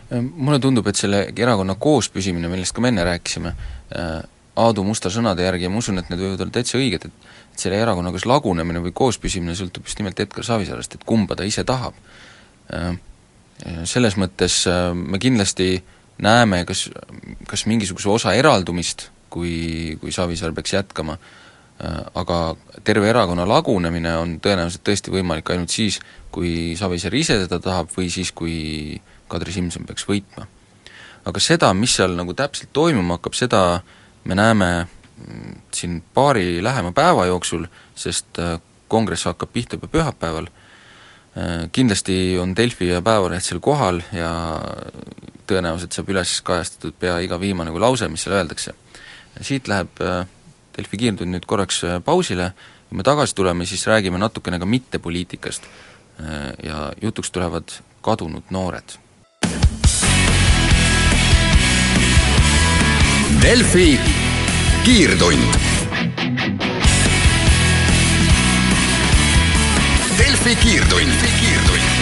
Äh, 0.09 0.23
mulle 0.23 0.61
tundub, 0.63 0.89
et 0.89 0.97
selle 0.97 1.27
erakonna 1.37 1.77
koospüsimine, 1.81 2.49
millest 2.53 2.77
ka 2.77 2.85
me 2.85 2.95
enne 2.95 3.05
rääkisime, 3.05 3.53
äh, 3.97 4.17
Aadu 4.57 4.87
Musta 4.87 5.11
sõnade 5.13 5.45
järgi 5.45 5.67
ja 5.67 5.71
ma 5.71 5.83
usun, 5.83 5.99
et 6.01 6.09
need 6.09 6.23
võivad 6.23 6.47
olla 6.47 6.55
täitsa 6.55 6.79
õiged, 6.81 7.11
et 7.11 7.35
et 7.57 7.63
selle 7.65 7.79
erakonna 7.81 8.11
kas 8.13 8.27
lagunemine 8.29 8.83
või 8.85 8.93
koospüsimine 8.93 9.55
sõltub 9.57 9.87
just 9.89 9.97
nimelt 9.97 10.19
Edgar 10.21 10.45
Savisaarest, 10.45 10.99
et 10.99 11.05
kumba 11.09 11.39
ta 11.39 11.45
ise 11.49 11.63
tahab. 11.65 11.97
Selles 13.89 14.17
mõttes 14.21 14.59
me 14.93 15.17
kindlasti 15.23 15.69
äh, 15.79 15.96
näeme 16.23 16.65
kas, 16.65 16.89
kas 17.49 17.67
mingisuguse 17.67 18.09
osa 18.09 18.33
eraldumist, 18.37 19.11
kui, 19.31 19.97
kui 20.01 20.13
Savisaar 20.13 20.55
peaks 20.57 20.73
jätkama, 20.73 21.17
äh, 21.17 21.99
aga 22.15 22.57
terve 22.85 23.09
erakonna 23.11 23.47
lagunemine 23.49 24.17
on 24.17 24.37
tõenäoliselt 24.41 24.85
tõesti 24.87 25.13
võimalik 25.13 25.51
ainult 25.53 25.73
siis, 25.75 26.01
kui 26.33 26.75
Savisaar 26.79 27.15
ise 27.15 27.41
seda 27.43 27.61
tahab 27.63 27.93
või 27.97 28.11
siis, 28.13 28.33
kui 28.33 29.01
Kadri 29.29 29.53
Simson 29.53 29.87
peaks 29.87 30.07
võitma. 30.09 30.47
aga 31.27 31.41
seda, 31.43 31.73
mis 31.75 31.97
seal 31.97 32.13
nagu 32.15 32.35
täpselt 32.39 32.71
toimuma 32.73 33.17
hakkab, 33.17 33.35
seda 33.35 33.61
me 34.25 34.35
näeme 34.39 34.87
mm, 34.87 35.57
siin 35.75 35.97
paari 36.15 36.63
lähema 36.63 36.93
päeva 36.95 37.27
jooksul, 37.27 37.67
sest 37.99 38.39
äh, 38.39 38.61
kongress 38.89 39.27
hakkab 39.27 39.51
pihta 39.53 39.77
juba 39.77 39.91
pühapäeval, 39.91 40.47
äh, 40.47 41.67
kindlasti 41.73 42.39
on 42.39 42.55
Delfi 42.57 42.93
ja 42.93 43.03
Päevaleht 43.03 43.43
seal 43.43 43.61
kohal 43.61 44.01
ja 44.15 44.31
tõenäoliselt 45.51 45.97
saab 45.97 46.11
üles 46.13 46.41
kajastatud 46.47 46.97
pea 47.01 47.19
iga 47.25 47.39
viimane 47.41 47.73
kui 47.75 47.83
lause, 47.83 48.09
mis 48.09 48.27
seal 48.27 48.37
öeldakse. 48.39 48.75
siit 49.41 49.69
läheb 49.69 50.01
äh, 50.01 50.27
Delfi 50.77 50.97
kiirtund 50.97 51.33
nüüd 51.33 51.47
korraks 51.49 51.83
äh, 51.85 51.99
pausile, 52.05 52.53
kui 52.89 52.99
me 52.99 53.05
tagasi 53.07 53.35
tuleme, 53.35 53.67
siis 53.67 53.87
räägime 53.87 54.19
natukene 54.19 54.59
ka 54.59 54.67
mittepoliitikast 54.67 55.65
äh, 55.65 56.53
ja 56.63 56.93
jutuks 57.03 57.31
tulevad 57.31 57.79
kadunud 58.03 58.51
noored. 58.51 58.99
Delfi 63.43 64.01
kiirtund. 64.85 65.61
Delfi 70.19 70.57
kiirtund, 70.63 71.29
kiirtund 71.41 71.96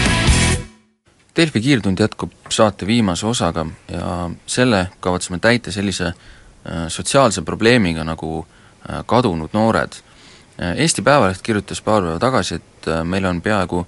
Delfi 1.36 1.60
kiirtund 1.60 1.98
jätkub 1.98 2.32
saate 2.48 2.86
viimase 2.86 3.26
osaga 3.26 3.66
ja 3.90 4.30
selle 4.46 4.88
kavatseme 5.00 5.38
täita 5.42 5.72
sellise 5.72 6.06
äh, 6.06 6.84
sotsiaalse 6.88 7.42
probleemiga 7.42 8.04
nagu 8.04 8.46
äh, 8.46 9.02
kadunud 9.06 9.50
noored. 9.52 9.96
Äh, 10.62 10.76
Eesti 10.78 11.02
Päevaleht 11.02 11.42
kirjutas 11.42 11.80
paar 11.82 12.02
päeva 12.02 12.18
tagasi, 12.22 12.54
et 12.54 12.86
meil 13.04 13.24
on 13.26 13.40
peaaegu 13.42 13.86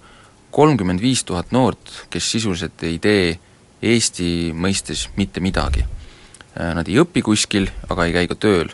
kolmkümmend 0.51 1.01
viis 1.01 1.23
tuhat 1.25 1.53
noort, 1.53 1.93
kes 2.11 2.31
sisuliselt 2.33 2.83
ei 2.83 2.99
tee 2.99 3.39
Eesti 3.83 4.51
mõistes 4.57 5.09
mitte 5.17 5.41
midagi. 5.41 5.85
Nad 6.57 6.89
ei 6.89 6.97
õpi 6.97 7.21
kuskil, 7.21 7.67
aga 7.93 8.07
ei 8.09 8.15
käi 8.15 8.29
ka 8.31 8.35
tööl. 8.41 8.71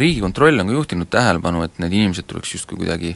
Riigikontroll 0.00 0.62
on 0.62 0.70
ka 0.70 0.72
juhtinud 0.72 1.10
tähelepanu, 1.12 1.60
et 1.66 1.76
need 1.78 1.92
inimesed 1.92 2.24
tuleks 2.24 2.54
justkui 2.54 2.78
kuidagi 2.80 3.12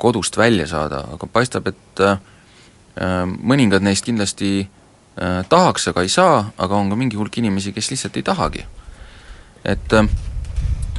kodust 0.00 0.36
välja 0.40 0.66
saada, 0.66 1.02
aga 1.12 1.28
paistab, 1.32 1.68
et 1.68 2.00
äh, 2.00 2.16
mõningad 2.98 3.84
neist 3.84 4.06
kindlasti 4.06 4.52
äh, 4.62 5.42
tahaks, 5.48 5.88
aga 5.90 6.02
ei 6.02 6.12
saa, 6.12 6.40
aga 6.58 6.78
on 6.78 6.90
ka 6.90 6.98
mingi 6.98 7.18
hulk 7.18 7.38
inimesi, 7.38 7.72
kes 7.76 7.92
lihtsalt 7.92 8.16
ei 8.18 8.26
tahagi. 8.26 8.64
et 9.64 9.92
äh, 9.92 10.08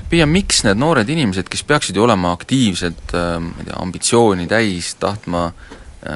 pigem 0.10 0.30
miks 0.30 0.64
need 0.64 0.80
noored 0.80 1.10
inimesed, 1.10 1.50
kes 1.50 1.64
peaksid 1.64 1.96
ju 1.96 2.04
olema 2.04 2.32
aktiivsed, 2.34 3.14
ma 3.14 3.62
ei 3.62 3.66
tea, 3.68 3.78
ambitsiooni 3.78 4.48
täis, 4.50 4.96
tahtma 4.98 5.52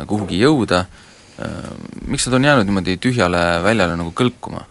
kuhugi 0.09 0.39
jõuda, 0.39 0.79
miks 2.07 2.25
nad 2.25 2.37
on 2.39 2.47
jäänud 2.47 2.65
niimoodi 2.65 2.95
tühjale 2.97 3.41
väljale 3.63 3.97
nagu 3.99 4.13
kõlkuma? 4.15 4.63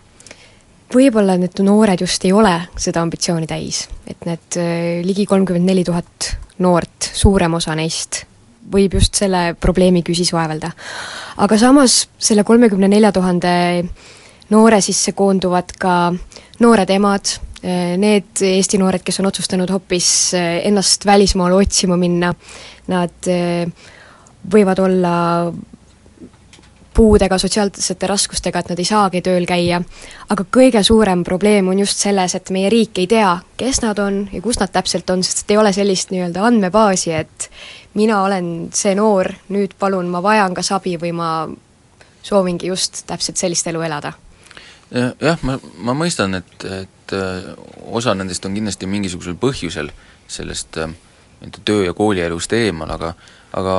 võib-olla 0.92 1.36
need 1.38 1.62
noored 1.62 2.02
just 2.02 2.24
ei 2.26 2.32
ole 2.34 2.56
seda 2.76 3.04
ambitsiooni 3.06 3.46
täis, 3.46 3.84
et 4.10 4.26
need 4.26 4.58
ligi 5.06 5.28
kolmkümmend 5.30 5.70
neli 5.70 5.86
tuhat 5.86 6.32
noort, 6.58 7.12
suurem 7.14 7.54
osa 7.60 7.78
neist 7.78 8.24
võib 8.72 8.94
just 8.98 9.18
selle 9.18 9.54
probleemi 9.60 10.02
küsis 10.06 10.32
vaevelda. 10.32 10.72
aga 11.36 11.58
samas 11.58 12.06
selle 12.18 12.44
kolmekümne 12.44 12.88
nelja 12.88 13.12
tuhande 13.12 13.54
noore 14.50 14.80
sisse 14.80 15.12
koonduvad 15.12 15.72
ka 15.78 16.12
noored 16.60 16.90
emad, 16.90 17.38
need 17.98 18.42
Eesti 18.42 18.78
noored, 18.78 19.02
kes 19.02 19.20
on 19.20 19.26
otsustanud 19.30 19.70
hoopis 19.70 20.34
ennast 20.38 21.06
välismaale 21.06 21.54
otsima 21.54 21.96
minna, 21.96 22.32
nad 22.90 23.30
võivad 24.52 24.82
olla 24.82 25.14
puudega, 26.94 27.38
sotsiaalsete 27.38 28.06
raskustega, 28.06 28.60
et 28.60 28.72
nad 28.72 28.80
ei 28.80 28.86
saagi 28.86 29.22
tööl 29.24 29.46
käia, 29.48 29.80
aga 30.30 30.44
kõige 30.56 30.82
suurem 30.86 31.24
probleem 31.24 31.68
on 31.72 31.80
just 31.82 32.02
selles, 32.02 32.34
et 32.34 32.50
meie 32.54 32.70
riik 32.72 32.98
ei 33.02 33.08
tea, 33.10 33.34
kes 33.56 33.82
nad 33.84 33.98
on 34.02 34.26
ja 34.32 34.42
kus 34.44 34.60
nad 34.60 34.72
täpselt 34.72 35.10
on, 35.10 35.24
sest 35.26 35.50
ei 35.50 35.60
ole 35.60 35.72
sellist 35.72 36.12
nii-öelda 36.12 36.44
andmebaasi, 36.48 37.12
et 37.16 37.48
mina 37.94 38.22
olen 38.22 38.52
see 38.74 38.94
noor, 38.98 39.32
nüüd 39.52 39.76
palun, 39.78 40.10
ma 40.12 40.22
vajan 40.24 40.54
kas 40.54 40.72
abi 40.76 40.96
või 41.00 41.14
ma 41.16 41.30
soovingi 42.22 42.70
just 42.70 43.04
täpselt 43.06 43.40
sellist 43.40 43.66
elu 43.66 43.82
elada. 43.82 44.12
jah, 44.92 45.38
ma, 45.42 45.58
ma 45.78 45.94
mõistan, 45.96 46.36
et, 46.36 46.64
et 46.64 47.16
äh, 47.16 47.54
osa 47.88 48.14
nendest 48.14 48.44
on 48.44 48.54
kindlasti 48.54 48.86
mingisugusel 48.86 49.38
põhjusel 49.40 49.88
sellest 50.28 50.76
äh, 50.76 50.92
nii-öelda 51.42 51.64
töö- 51.68 51.86
ja 51.86 51.94
koolielust 51.96 52.52
eemal, 52.56 52.90
aga 52.94 53.14
aga 53.52 53.74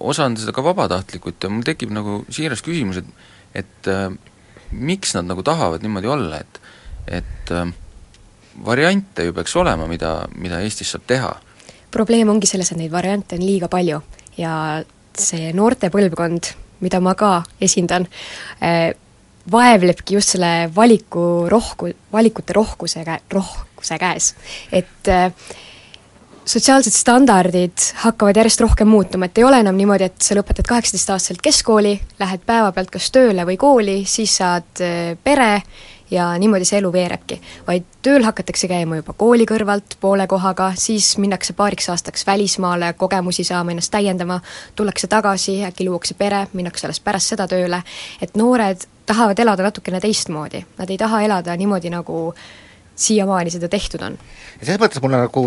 osa 0.00 0.24
on 0.24 0.38
seda 0.40 0.54
ka 0.56 0.64
vabatahtlikult 0.64 1.44
ja 1.44 1.50
mul 1.52 1.66
tekib 1.66 1.92
nagu 1.92 2.22
siiras 2.32 2.64
küsimus, 2.64 3.02
et 3.02 3.64
et 3.64 3.90
äh, 3.90 4.08
miks 4.72 5.14
nad 5.16 5.28
nagu 5.28 5.42
tahavad 5.42 5.84
niimoodi 5.84 6.08
olla, 6.08 6.40
et 6.40 6.60
et 7.20 7.52
äh, 7.52 7.74
variante 8.64 9.24
ju 9.24 9.32
peaks 9.32 9.56
olema, 9.56 9.86
mida, 9.86 10.28
mida 10.36 10.62
Eestis 10.64 10.94
saab 10.94 11.06
teha 11.06 11.36
probleem 11.90 12.28
ongi 12.28 12.48
selles, 12.48 12.70
et 12.72 12.80
neid 12.80 12.92
variante 12.92 13.36
on 13.38 13.44
liiga 13.44 13.68
palju 13.72 14.00
ja 14.38 14.54
see 15.18 15.52
noorte 15.56 15.90
põlvkond, 15.92 16.52
mida 16.84 17.00
ma 17.02 17.14
ka 17.18 17.42
esindan 17.64 18.06
eh,, 18.62 18.92
vaevlebki 19.48 20.18
just 20.18 20.34
selle 20.34 20.68
valiku 20.74 21.48
rohku, 21.48 21.88
valikute 22.12 22.52
rohkuse 22.56 23.02
kä-, 23.06 23.22
rohkuse 23.32 23.98
käes. 24.00 24.34
et 24.72 25.08
eh, 25.08 25.32
sotsiaalsed 26.48 26.94
standardid 26.96 27.90
hakkavad 28.02 28.36
järjest 28.36 28.60
rohkem 28.60 28.88
muutuma, 28.88 29.28
et 29.28 29.38
ei 29.38 29.44
ole 29.44 29.60
enam 29.60 29.76
niimoodi, 29.76 30.08
et 30.08 30.24
sa 30.24 30.36
lõpetad 30.38 30.68
kaheksateistaastaselt 30.68 31.42
keskkooli, 31.44 31.94
lähed 32.20 32.44
päevapealt 32.48 32.90
kas 32.94 33.10
tööle 33.12 33.44
või 33.48 33.58
kooli, 33.60 34.00
siis 34.08 34.38
saad 34.40 34.82
äh, 34.84 35.12
pere 35.24 35.62
ja 36.10 36.30
niimoodi 36.40 36.64
see 36.64 36.78
elu 36.80 36.92
veerebki. 36.92 37.40
vaid 37.66 37.84
tööl 38.02 38.24
hakatakse 38.24 38.68
käima 38.68 38.96
juba 38.96 39.12
kooli 39.12 39.44
kõrvalt 39.46 39.98
poole 40.00 40.26
kohaga, 40.26 40.70
siis 40.76 41.18
minnakse 41.18 41.52
paariks 41.52 41.90
aastaks 41.92 42.26
välismaale 42.26 42.92
kogemusi 42.92 43.44
saama, 43.44 43.74
ennast 43.74 43.92
täiendama, 43.92 44.40
tullakse 44.76 45.06
tagasi, 45.06 45.58
äkki 45.68 45.88
luuakse 45.88 46.14
pere, 46.14 46.46
minnakse 46.52 46.86
alles 46.86 47.00
pärast 47.00 47.34
seda 47.34 47.48
tööle, 47.48 47.82
et 48.22 48.40
noored 48.40 48.88
tahavad 49.06 49.38
elada 49.38 49.68
natukene 49.68 50.00
teistmoodi, 50.00 50.64
nad 50.78 50.90
ei 50.90 50.96
taha 50.98 51.22
elada 51.28 51.56
niimoodi, 51.56 51.92
nagu 51.92 52.32
siiamaani 52.98 53.52
seda 53.54 53.68
tehtud 53.70 54.02
on. 54.02 54.18
ja 54.60 54.66
selles 54.66 54.80
mõttes 54.82 55.02
mul 55.02 55.14
nagu, 55.14 55.44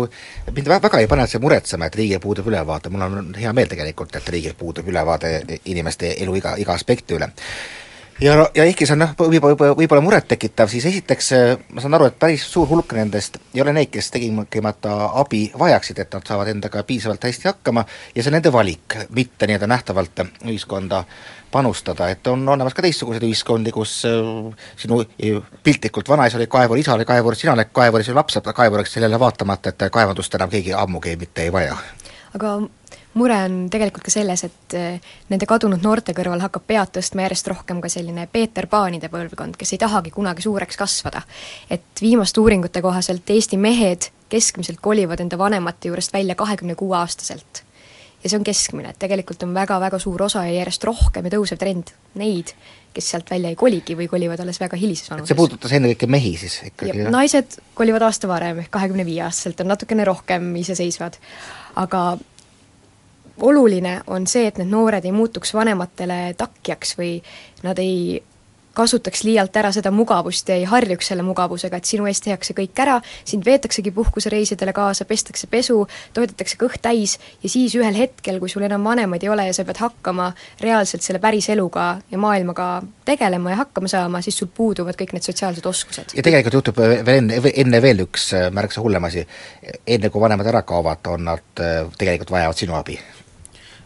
mind 0.56 0.72
väga 0.72 1.02
ei 1.02 1.10
pane 1.10 1.26
see 1.28 1.42
muretsema, 1.42 1.88
et 1.88 2.00
riigil 2.00 2.22
puudub 2.22 2.48
ülevaade, 2.48 2.92
mul 2.92 3.06
on 3.08 3.34
hea 3.38 3.52
meel 3.52 3.70
tegelikult, 3.70 4.16
et 4.16 4.32
riigil 4.34 4.56
puudub 4.58 4.88
ülevaade 4.88 5.34
inimeste 5.64 6.16
elu 6.24 6.36
iga, 6.40 6.56
iga 6.60 6.76
aspekti 6.76 7.18
üle 7.18 7.32
ja, 8.20 8.36
ja 8.54 8.64
ehkki 8.64 8.86
see 8.86 8.96
on 8.96 9.04
noh, 9.04 9.14
võib-olla, 9.18 9.54
võib-olla, 9.54 9.76
võib-olla 9.78 10.04
murettekitav, 10.04 10.70
siis 10.72 10.86
esiteks 10.90 11.32
ma 11.72 11.84
saan 11.84 11.98
aru, 11.98 12.10
et 12.10 12.18
päris 12.20 12.44
suur 12.48 12.68
hulk 12.70 12.94
nendest 12.98 13.38
ei 13.54 13.62
ole 13.64 13.74
neid, 13.76 13.90
kes 13.92 14.10
tegimata 14.14 14.96
abi 15.22 15.44
vajaksid, 15.58 16.02
et 16.02 16.16
nad 16.16 16.26
saavad 16.28 16.52
endaga 16.52 16.82
piisavalt 16.88 17.24
hästi 17.28 17.50
hakkama 17.50 17.86
ja 18.14 18.22
see 18.22 18.32
on 18.32 18.38
nende 18.38 18.52
valik, 18.52 18.98
mitte 19.14 19.48
nii-öelda 19.48 19.70
nähtavalt 19.70 20.26
ühiskonda 20.44 21.04
panustada, 21.52 22.08
et 22.08 22.26
on 22.26 22.48
olemas 22.48 22.74
ka 22.74 22.82
teistsuguseid 22.82 23.24
ühiskondi, 23.28 23.72
kus 23.74 23.98
äh, 24.08 24.68
sinu 24.80 25.02
piltlikult 25.62 26.08
vanaisa 26.08 26.40
oli 26.40 26.48
kaevur, 26.50 26.80
isa 26.80 26.94
oli 26.96 27.04
kaevur, 27.08 27.36
sina 27.36 27.52
oled 27.56 27.72
kaevur 27.76 28.00
ja 28.00 28.08
sinu 28.08 28.16
laps 28.18 28.38
saab 28.38 28.48
kaevuriks, 28.56 28.96
sellele 28.96 29.20
vaatamata, 29.20 29.74
et 29.74 29.88
kaevandust 29.92 30.34
enam 30.38 30.52
keegi 30.52 30.72
ammugi 30.76 31.16
mitte 31.20 31.44
ei 31.44 31.52
vaja. 31.52 31.76
aga 32.34 32.56
mure 33.14 33.36
on 33.44 33.56
tegelikult 33.70 34.06
ka 34.06 34.14
selles, 34.14 34.44
et 34.48 34.76
äh, 34.78 35.12
nende 35.32 35.48
kadunud 35.48 35.82
noorte 35.84 36.14
kõrval 36.16 36.44
hakkab 36.44 36.64
pead 36.66 36.94
tõstma 36.98 37.26
järjest 37.26 37.50
rohkem 37.52 37.82
ka 37.84 37.90
selline 37.92 38.28
Peeter 38.32 38.68
Paanide 38.70 39.10
põlvkond, 39.12 39.58
kes 39.60 39.74
ei 39.74 39.82
tahagi 39.82 40.14
kunagi 40.14 40.44
suureks 40.44 40.80
kasvada. 40.80 41.22
et 41.70 42.02
viimaste 42.02 42.40
uuringute 42.40 42.82
kohaselt 42.82 43.30
Eesti 43.30 43.56
mehed 43.56 44.10
keskmiselt 44.32 44.80
kolivad 44.80 45.20
enda 45.20 45.38
vanemate 45.38 45.88
juurest 45.88 46.12
välja 46.12 46.34
kahekümne 46.34 46.74
kuue 46.74 46.96
aastaselt 46.96 47.64
ja 48.22 48.30
see 48.30 48.38
on 48.38 48.46
keskmine, 48.46 48.92
et 48.92 49.00
tegelikult 49.02 49.42
on 49.46 49.54
väga-väga 49.54 49.98
suur 50.02 50.22
osa 50.28 50.44
ja 50.46 50.54
järjest 50.60 50.84
rohkem 50.86 51.26
ja 51.26 51.34
tõusev 51.34 51.58
trend 51.60 51.90
neid, 52.20 52.52
kes 52.94 53.08
sealt 53.12 53.30
välja 53.32 53.50
ei 53.50 53.58
koligi 53.58 53.96
või 53.98 54.06
kolivad 54.10 54.40
alles 54.44 54.60
väga 54.62 54.78
hilises 54.78 55.10
vanuses. 55.10 55.32
see 55.32 55.38
puudutas 55.38 55.74
ennekõike 55.74 56.08
mehi 56.10 56.36
siis 56.38 56.60
ikkagi? 56.70 57.08
naised 57.10 57.58
kolivad 57.78 58.06
aasta 58.06 58.30
varem, 58.30 58.62
ehk 58.62 58.70
kahekümne 58.74 59.06
viie 59.08 59.24
aastaselt, 59.26 59.60
on 59.64 59.72
natukene 59.74 60.06
rohkem 60.06 60.54
iseseisvad. 60.62 61.18
aga 61.82 62.02
oluline 63.40 64.00
on 64.06 64.26
see, 64.26 64.46
et 64.46 64.58
need 64.60 64.70
noored 64.70 65.04
ei 65.04 65.12
muutuks 65.12 65.54
vanematele 65.54 66.34
takjaks 66.38 66.96
või 66.98 67.16
nad 67.62 67.78
ei 67.78 68.22
kasutaks 68.74 69.24
liialt 69.24 69.56
ära 69.56 69.70
seda 69.74 69.92
mugavust 69.94 70.48
ja 70.48 70.56
ei 70.56 70.64
harjuks 70.68 71.10
selle 71.12 71.24
mugavusega, 71.26 71.78
et 71.78 71.88
sinu 71.88 72.06
eest 72.08 72.24
tehakse 72.26 72.54
kõik 72.56 72.78
ära, 72.84 72.98
sind 73.28 73.44
veetaksegi 73.46 73.92
puhkusereisidele 73.94 74.72
kaasa, 74.76 75.04
pestakse 75.08 75.48
pesu, 75.50 75.82
toidetakse 76.16 76.58
kõht 76.60 76.80
täis 76.84 77.18
ja 77.42 77.52
siis 77.52 77.76
ühel 77.78 77.96
hetkel, 77.96 78.40
kui 78.40 78.50
sul 78.52 78.64
enam 78.66 78.84
vanemaid 78.88 79.24
ei 79.24 79.32
ole 79.32 79.46
ja 79.48 79.56
sa 79.56 79.66
pead 79.68 79.82
hakkama 79.82 80.30
reaalselt 80.62 81.04
selle 81.04 81.20
päris 81.22 81.50
eluga 81.52 81.86
ja 82.10 82.20
maailmaga 82.20 82.70
tegelema 83.08 83.52
ja 83.52 83.62
hakkama 83.62 83.90
saama, 83.92 84.22
siis 84.24 84.38
sul 84.40 84.50
puuduvad 84.54 84.96
kõik 84.98 85.16
need 85.16 85.26
sotsiaalsed 85.26 85.66
oskused. 85.68 86.16
ja 86.16 86.24
tegelikult 86.24 86.60
juhtub 86.60 86.80
veel 86.82 87.16
enne, 87.18 87.40
enne 87.54 87.82
veel 87.82 88.06
üks 88.06 88.30
äh, 88.38 88.48
märksa 88.54 88.84
hullem 88.84 89.10
asi, 89.10 89.26
enne 89.86 90.10
kui 90.10 90.22
vanemad 90.22 90.48
ära 90.48 90.64
kaovad, 90.66 91.04
on 91.12 91.28
nad, 91.28 91.44
äh, 91.60 91.84
tegelikult 91.98 92.32
vajavad 92.32 92.64
sinu 92.64 92.78
abi. 92.78 92.98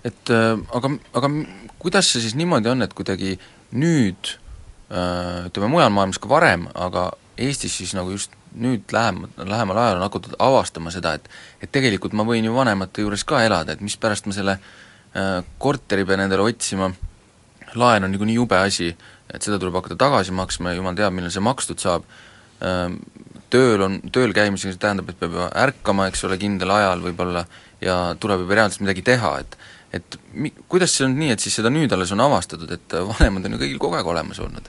Et 0.06 0.32
äh, 0.32 0.54
aga, 0.78 0.94
aga 1.18 1.30
kuidas 1.82 2.10
see 2.12 2.24
siis 2.24 2.36
niimoodi 2.38 2.70
on, 2.70 2.86
et 2.86 2.94
kuidagi 2.96 3.36
nüüd 3.74 4.36
Äh, 4.86 5.46
ütleme, 5.48 5.66
mujal 5.66 5.90
maailmas 5.90 6.20
ka 6.22 6.28
varem, 6.30 6.68
aga 6.78 7.08
Eestis 7.42 7.74
siis 7.74 7.90
nagu 7.96 8.12
just 8.14 8.30
nüüd 8.54 8.92
lähem-, 8.94 9.24
lähemal 9.36 9.80
ajal 9.82 9.96
on 9.98 10.04
hakatud 10.04 10.36
avastama 10.38 10.92
seda, 10.94 11.16
et 11.18 11.26
et 11.58 11.72
tegelikult 11.74 12.14
ma 12.14 12.22
võin 12.22 12.46
ju 12.46 12.54
vanemate 12.54 13.02
juures 13.02 13.24
ka 13.26 13.40
elada, 13.42 13.74
et 13.74 13.82
mispärast 13.82 14.30
ma 14.30 14.36
selle 14.36 14.54
äh, 14.54 15.40
korteri 15.58 16.06
pean 16.06 16.22
endale 16.22 16.46
otsima, 16.46 16.92
laen 17.74 18.06
on 18.06 18.14
niikuinii 18.14 18.38
jube 18.38 18.60
asi, 18.60 18.92
et 19.26 19.42
seda 19.42 19.58
tuleb 19.58 19.74
hakata 19.74 19.98
tagasi 20.04 20.30
maksma 20.30 20.70
ja 20.70 20.78
jumal 20.78 20.94
teab, 20.94 21.16
millal 21.18 21.34
see 21.34 21.42
makstud 21.42 21.82
saab. 21.82 22.06
Äh,, 22.62 22.94
tööl 23.50 23.82
on, 23.82 23.98
tööl 24.14 24.30
käimisega 24.38 24.70
see 24.70 24.84
tähendab, 24.86 25.10
et 25.10 25.18
peab 25.18 25.34
ju 25.34 25.50
ärkama, 25.50 26.06
eks 26.12 26.22
ole, 26.30 26.38
kindlal 26.38 26.76
ajal 26.78 27.02
võib-olla 27.02 27.42
ja 27.82 28.14
tuleb 28.22 28.46
juba 28.46 28.60
reaalselt 28.60 28.86
midagi 28.86 29.02
teha, 29.06 29.34
et 29.42 29.58
et 30.00 30.18
mi-, 30.34 30.54
kuidas 30.68 30.96
see 30.96 31.06
on 31.08 31.16
nii, 31.18 31.32
et 31.34 31.42
siis 31.42 31.58
seda 31.60 31.72
nüüd 31.72 31.92
alles 31.92 32.12
on 32.14 32.24
avastatud, 32.24 32.70
et 32.72 32.98
vanemad 33.12 33.48
on 33.48 33.56
ju 33.56 33.62
kõigil 33.64 33.80
kogu 33.82 33.98
aeg 33.98 34.12
olemas 34.14 34.42
olnud? 34.44 34.68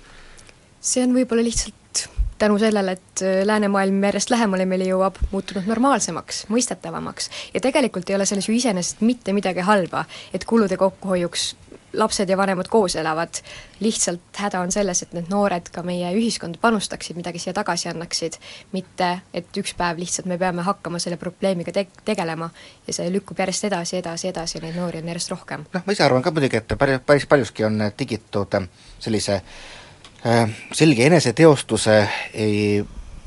see 0.88 1.04
on 1.04 1.16
võib-olla 1.18 1.44
lihtsalt 1.44 2.08
tänu 2.38 2.60
sellele, 2.60 2.92
et 2.92 3.22
äh, 3.22 3.46
läänemaailm 3.46 4.04
järjest 4.04 4.30
lähemale 4.30 4.66
meile 4.70 4.86
jõuab, 4.88 5.18
muutunud 5.32 5.66
normaalsemaks, 5.68 6.46
mõistetavamaks. 6.54 7.30
ja 7.54 7.62
tegelikult 7.62 8.10
ei 8.10 8.16
ole 8.16 8.26
selles 8.26 8.50
ju 8.50 8.56
iseenesest 8.56 9.02
mitte 9.02 9.34
midagi 9.34 9.66
halba, 9.66 10.06
et 10.34 10.46
kulude 10.46 10.78
kokkuhoiuks 10.78 11.56
lapsed 11.98 12.30
ja 12.30 12.38
vanemad 12.38 12.70
koos 12.72 12.96
elavad, 12.96 13.42
lihtsalt 13.80 14.40
häda 14.42 14.62
on 14.62 14.72
selles, 14.72 15.02
et 15.04 15.14
need 15.18 15.30
noored 15.32 15.70
ka 15.74 15.84
meie 15.86 16.12
ühiskonda 16.16 16.60
panustaksid, 16.62 17.18
midagi 17.18 17.42
siia 17.42 17.54
tagasi 17.58 17.90
annaksid, 17.92 18.38
mitte 18.72 19.10
et 19.34 19.62
üks 19.62 19.74
päev 19.78 20.00
lihtsalt 20.02 20.30
me 20.30 20.38
peame 20.38 20.66
hakkama 20.68 21.02
selle 21.04 21.18
probleemiga 21.22 21.74
te-, 21.74 21.88
tegelema 22.06 22.50
ja 22.88 22.94
see 22.94 23.10
lükkub 23.14 23.40
järjest 23.40 23.70
edasi, 23.72 23.98
edasi, 24.02 24.32
edasi 24.32 24.58
ja 24.58 24.66
neid 24.66 24.78
noori 24.78 25.02
on 25.02 25.12
järjest 25.14 25.34
rohkem. 25.34 25.66
noh, 25.74 25.86
ma 25.86 25.98
ise 25.98 26.06
arvan 26.06 26.26
ka 26.26 26.32
muidugi, 26.32 26.62
et 26.62 26.78
päris, 26.78 27.02
päris 27.06 27.26
paljuski 27.26 27.66
on 27.68 27.90
tingitud 27.98 28.60
sellise 29.00 29.42
äh, 29.42 30.50
selge 30.74 31.06
eneseteostuse 31.06 32.00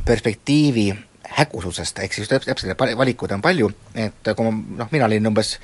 perspektiivi 0.04 0.90
hägususest, 1.36 2.02
ehk 2.04 2.14
siis 2.14 2.28
täpselt, 2.28 2.78
valikuid 2.98 3.32
on 3.36 3.42
palju, 3.44 3.70
et 3.94 4.32
kui 4.36 4.46
ma, 4.46 4.54
noh, 4.82 4.90
mina 4.92 5.06
olin 5.06 5.30
umbes 5.30 5.54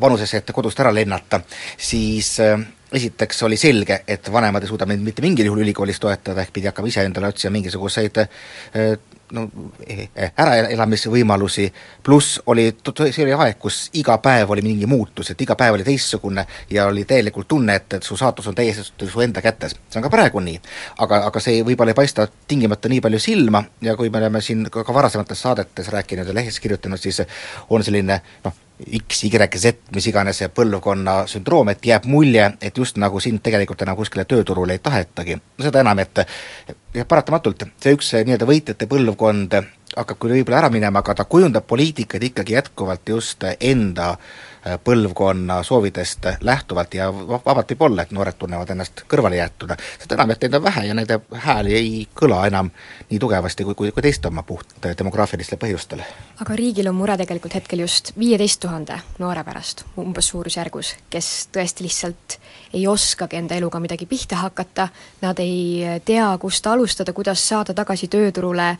vanuses, 0.00 0.34
et 0.38 0.52
kodust 0.54 0.80
ära 0.80 0.92
lennata, 0.94 1.40
siis 1.76 2.36
äh, 2.44 2.60
esiteks 2.94 3.42
oli 3.46 3.58
selge, 3.58 4.02
et 4.08 4.30
vanemad 4.32 4.62
ei 4.62 4.70
suuda 4.70 4.86
mind 4.86 5.02
mitte 5.06 5.24
mingil 5.24 5.50
juhul 5.50 5.64
ülikoolis 5.64 5.98
toetada, 6.02 6.44
ehk 6.44 6.54
pidi 6.54 6.70
hakkama 6.70 6.90
ise 6.90 7.06
endale 7.08 7.32
otsima 7.32 7.56
mingisuguseid 7.58 8.22
äh, 8.22 8.94
no 9.32 9.48
eh, 9.86 10.08
eh, 10.14 10.32
äraelamisvõimalusi, 10.38 11.66
pluss 12.02 12.40
oli, 12.46 12.66
see 13.10 13.24
oli 13.24 13.32
aeg, 13.32 13.58
kus 13.60 13.88
iga 14.00 14.16
päev 14.22 14.50
oli 14.50 14.62
mingi 14.62 14.86
muutus, 14.86 15.30
et 15.30 15.40
iga 15.40 15.56
päev 15.58 15.78
oli 15.78 15.86
teistsugune 15.86 16.46
ja 16.70 16.86
oli 16.86 17.04
täielikult 17.08 17.48
tunne, 17.48 17.76
et, 17.80 17.98
et 17.98 18.02
su 18.02 18.16
saatus 18.16 18.48
on 18.50 18.54
täiesti 18.54 19.08
su 19.10 19.20
enda 19.20 19.42
kätes. 19.42 19.76
see 19.88 20.00
on 20.00 20.06
ka 20.06 20.10
praegu 20.10 20.40
nii. 20.40 20.60
aga, 20.98 21.22
aga 21.26 21.40
see 21.40 21.62
võib-olla 21.64 21.94
ei 21.94 22.00
paista 22.02 22.28
tingimata 22.48 22.88
nii 22.88 23.00
palju 23.00 23.18
silma 23.18 23.64
ja 23.80 23.96
kui 23.96 24.10
me 24.10 24.18
oleme 24.18 24.40
siin 24.40 24.66
ka 24.70 24.94
varasemates 24.94 25.40
saadetes 25.40 25.88
rääkinud 25.88 26.28
ja 26.28 26.34
lehes 26.34 26.60
kirjutanud, 26.60 26.98
siis 26.98 27.22
on 27.70 27.84
selline 27.84 28.20
noh, 28.44 28.63
X, 28.74 29.24
Y, 29.24 29.58
Z, 29.58 29.76
mis 29.94 30.06
iganes 30.10 30.40
see 30.40 30.50
põlvkonna 30.50 31.20
sündroom, 31.30 31.70
et 31.70 31.86
jääb 31.86 32.08
mulje, 32.10 32.48
et 32.60 32.78
just 32.78 32.98
nagu 32.98 33.20
sind 33.22 33.42
tegelikult 33.44 33.84
enam 33.86 33.96
kuskile 33.96 34.24
tööturule 34.26 34.74
ei 34.74 34.82
tahetagi. 34.82 35.38
no 35.38 35.64
seda 35.64 35.84
enam, 35.84 35.98
et 36.02 36.24
jah, 36.24 37.06
paratamatult 37.06 37.68
see 37.78 37.94
üks 37.94 38.10
nii-öelda 38.16 38.48
võitjate 38.50 38.90
põlvkond 38.90 39.54
hakkab 39.96 40.18
küll 40.18 40.38
võib-olla 40.38 40.64
ära 40.64 40.72
minema, 40.72 41.02
aga 41.04 41.14
ta 41.14 41.28
kujundab 41.28 41.66
poliitikat 41.66 42.22
ikkagi 42.30 42.56
jätkuvalt 42.56 43.08
just 43.08 43.44
enda 43.60 44.10
äh, 44.14 44.78
põlvkonna 44.84 45.62
soovidest 45.62 46.26
lähtuvalt 46.40 46.94
ja 46.94 47.10
vabalt 47.12 47.70
võib 47.70 47.84
olla, 47.88 48.02
et 48.02 48.12
noored 48.16 48.38
tunnevad 48.38 48.70
ennast 48.70 49.04
kõrvalejäetuna. 49.08 49.76
seda 50.02 50.18
enam, 50.18 50.30
et 50.30 50.42
neid 50.42 50.54
on 50.54 50.64
vähe 50.64 50.86
ja 50.88 50.94
nende 50.94 51.20
hääl 51.46 51.66
ei 51.66 52.08
kõla 52.20 52.46
enam 52.46 52.70
nii 53.10 53.18
tugevasti 53.20 53.64
kui, 53.64 53.74
kui, 53.74 53.92
kui 53.92 54.02
teiste 54.02 54.28
oma 54.28 54.42
puht 54.42 54.74
demograafilistel 54.82 55.58
põhjustel. 55.60 56.02
aga 56.40 56.56
riigil 56.56 56.88
on 56.88 56.98
mure 56.98 57.16
tegelikult 57.20 57.54
hetkel 57.54 57.84
just 57.84 58.12
viieteist 58.18 58.60
tuhande 58.60 58.98
noore 59.18 59.44
pärast, 59.44 59.84
umbes 60.00 60.32
suurusjärgus, 60.32 60.94
kes 61.10 61.48
tõesti 61.52 61.84
lihtsalt 61.86 62.38
ei 62.74 62.86
oskagi 62.86 63.36
enda 63.36 63.54
eluga 63.54 63.80
midagi 63.80 64.06
pihta 64.06 64.36
hakata, 64.36 64.88
nad 65.22 65.38
ei 65.38 66.00
tea, 66.04 66.26
kust 66.40 66.66
alustada, 66.66 67.12
kuidas 67.12 67.48
saada 67.48 67.74
tagasi 67.74 68.08
tööturule, 68.08 68.76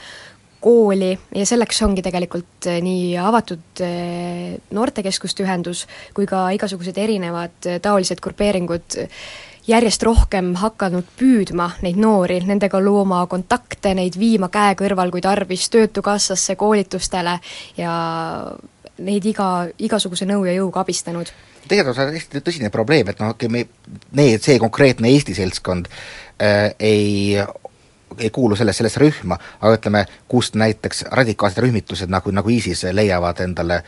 kooli 0.65 1.13
ja 1.35 1.47
selleks 1.47 1.83
ongi 1.85 2.03
tegelikult 2.05 2.69
eh, 2.71 2.81
nii 2.85 3.17
avatud 3.21 3.83
eh, 3.85 4.55
noortekeskuste 4.75 5.45
ühendus 5.45 5.85
kui 6.17 6.29
ka 6.31 6.47
igasugused 6.57 6.99
erinevad 7.01 7.69
eh, 7.69 7.81
taolised 7.85 8.23
grupeeringud 8.25 9.01
järjest 9.69 10.05
rohkem 10.05 10.53
hakanud 10.61 11.09
püüdma 11.19 11.71
neid 11.85 11.99
noori, 12.01 12.41
nendega 12.45 12.81
looma 12.85 13.23
kontakte, 13.31 13.95
neid 13.97 14.19
viima 14.21 14.51
käe 14.53 14.77
kõrval, 14.81 15.13
kui 15.13 15.25
tarvis, 15.25 15.71
Töötukassasse, 15.73 16.57
koolitustele 16.61 17.39
ja 17.81 17.95
neid 19.05 19.25
iga, 19.27 19.49
igasuguse 19.81 20.29
nõu 20.29 20.45
ja 20.45 20.55
jõuga 20.59 20.85
abistanud. 20.85 21.33
Tegelikult 21.65 21.99
on 22.03 22.13
hästi 22.13 22.45
tõsine 22.45 22.69
probleem, 22.71 23.09
et 23.09 23.21
noh, 23.25 23.33
me, 23.51 23.65
need, 24.13 24.45
see 24.45 24.61
konkreetne 24.61 25.09
Eesti 25.09 25.37
seltskond 25.39 25.89
äh, 25.89 26.75
ei 26.77 27.41
ei 28.19 28.31
kuulu 28.31 28.57
selles, 28.57 28.77
sellesse 28.77 29.01
rühma, 29.01 29.39
aga 29.61 29.79
ütleme, 29.79 30.05
kust 30.29 30.59
näiteks 30.61 31.05
radikaalsed 31.11 31.63
rühmitused 31.63 32.13
nagu, 32.13 32.31
nagu 32.35 32.51
ISIS 32.51 32.85
leiavad 32.93 33.41
endale 33.45 33.81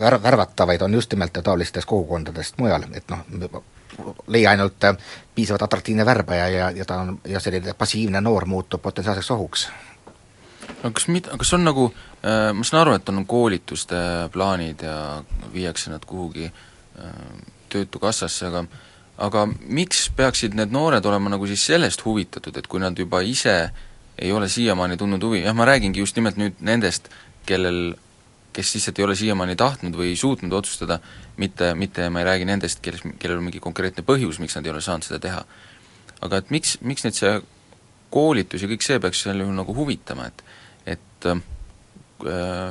vär-, 0.00 0.22
värvatavaid, 0.22 0.82
on 0.82 0.94
just 0.94 1.12
nimelt 1.12 1.38
taolistest 1.44 1.88
kogukondadest 1.88 2.58
mujal, 2.58 2.86
et 2.94 3.08
noh, 3.10 3.24
leia 4.26 4.50
ainult 4.50 4.84
piisavalt 5.34 5.62
atraktiivne 5.62 6.06
värbaja 6.06 6.48
ja, 6.48 6.70
ja 6.70 6.84
ta 6.84 7.00
on, 7.04 7.18
ja 7.28 7.40
selline 7.40 7.74
passiivne 7.78 8.20
noor 8.20 8.46
muutub 8.46 8.82
potentsiaalseks 8.82 9.30
ohuks. 9.30 9.66
No 10.82 10.90
kas 10.90 11.08
mit-, 11.08 11.28
kas 11.38 11.54
on 11.54 11.64
nagu 11.64 11.88
äh,, 11.90 12.52
ma 12.54 12.64
saan 12.64 12.82
aru, 12.86 12.96
et 12.98 13.08
on 13.08 13.26
koolituste 13.26 13.96
plaanid 14.32 14.82
ja 14.86 15.22
viiakse 15.52 15.90
nad 15.90 16.04
kuhugi 16.06 16.48
äh, 16.48 17.10
Töötukassasse, 17.72 18.46
aga 18.46 18.64
aga 19.20 19.46
miks 19.46 20.06
peaksid 20.16 20.54
need 20.56 20.72
noored 20.72 21.04
olema 21.06 21.32
nagu 21.32 21.46
siis 21.46 21.64
sellest 21.68 22.04
huvitatud, 22.04 22.56
et 22.56 22.66
kui 22.66 22.80
nad 22.80 22.96
juba 22.98 23.20
ise 23.26 23.56
ei 24.18 24.32
ole 24.32 24.48
siiamaani 24.48 24.96
tundnud 25.00 25.22
huvi, 25.24 25.42
jah, 25.42 25.54
ma 25.56 25.66
räägingi 25.68 26.00
just 26.00 26.16
nimelt 26.16 26.38
nüüd 26.40 26.60
nendest, 26.64 27.08
kellel, 27.46 27.94
kes 28.52 28.74
lihtsalt 28.76 29.00
ei 29.00 29.06
ole 29.06 29.16
siiamaani 29.18 29.56
tahtnud 29.58 29.96
või 29.98 30.14
suutnud 30.18 30.52
otsustada, 30.56 31.00
mitte, 31.40 31.72
mitte 31.74 32.08
ma 32.12 32.22
ei 32.22 32.28
räägi 32.28 32.48
nendest, 32.48 32.82
kelles, 32.84 33.04
kellel 33.18 33.40
on 33.40 33.48
mingi 33.48 33.62
konkreetne 33.62 34.04
põhjus, 34.06 34.40
miks 34.42 34.56
nad 34.56 34.66
ei 34.68 34.74
ole 34.74 34.84
saanud 34.84 35.08
seda 35.08 35.20
teha. 35.22 35.44
aga 36.22 36.38
et 36.38 36.50
miks, 36.54 36.76
miks 36.86 37.04
neid 37.04 37.16
see 37.18 37.32
koolitus 38.12 38.62
ja 38.62 38.68
kõik 38.70 38.84
see 38.84 39.00
peaks 39.02 39.24
sel 39.24 39.40
juhul 39.42 39.56
nagu 39.56 39.74
huvitama, 39.74 40.28
et 40.28 40.44
et 40.86 41.26
äh, 41.30 41.40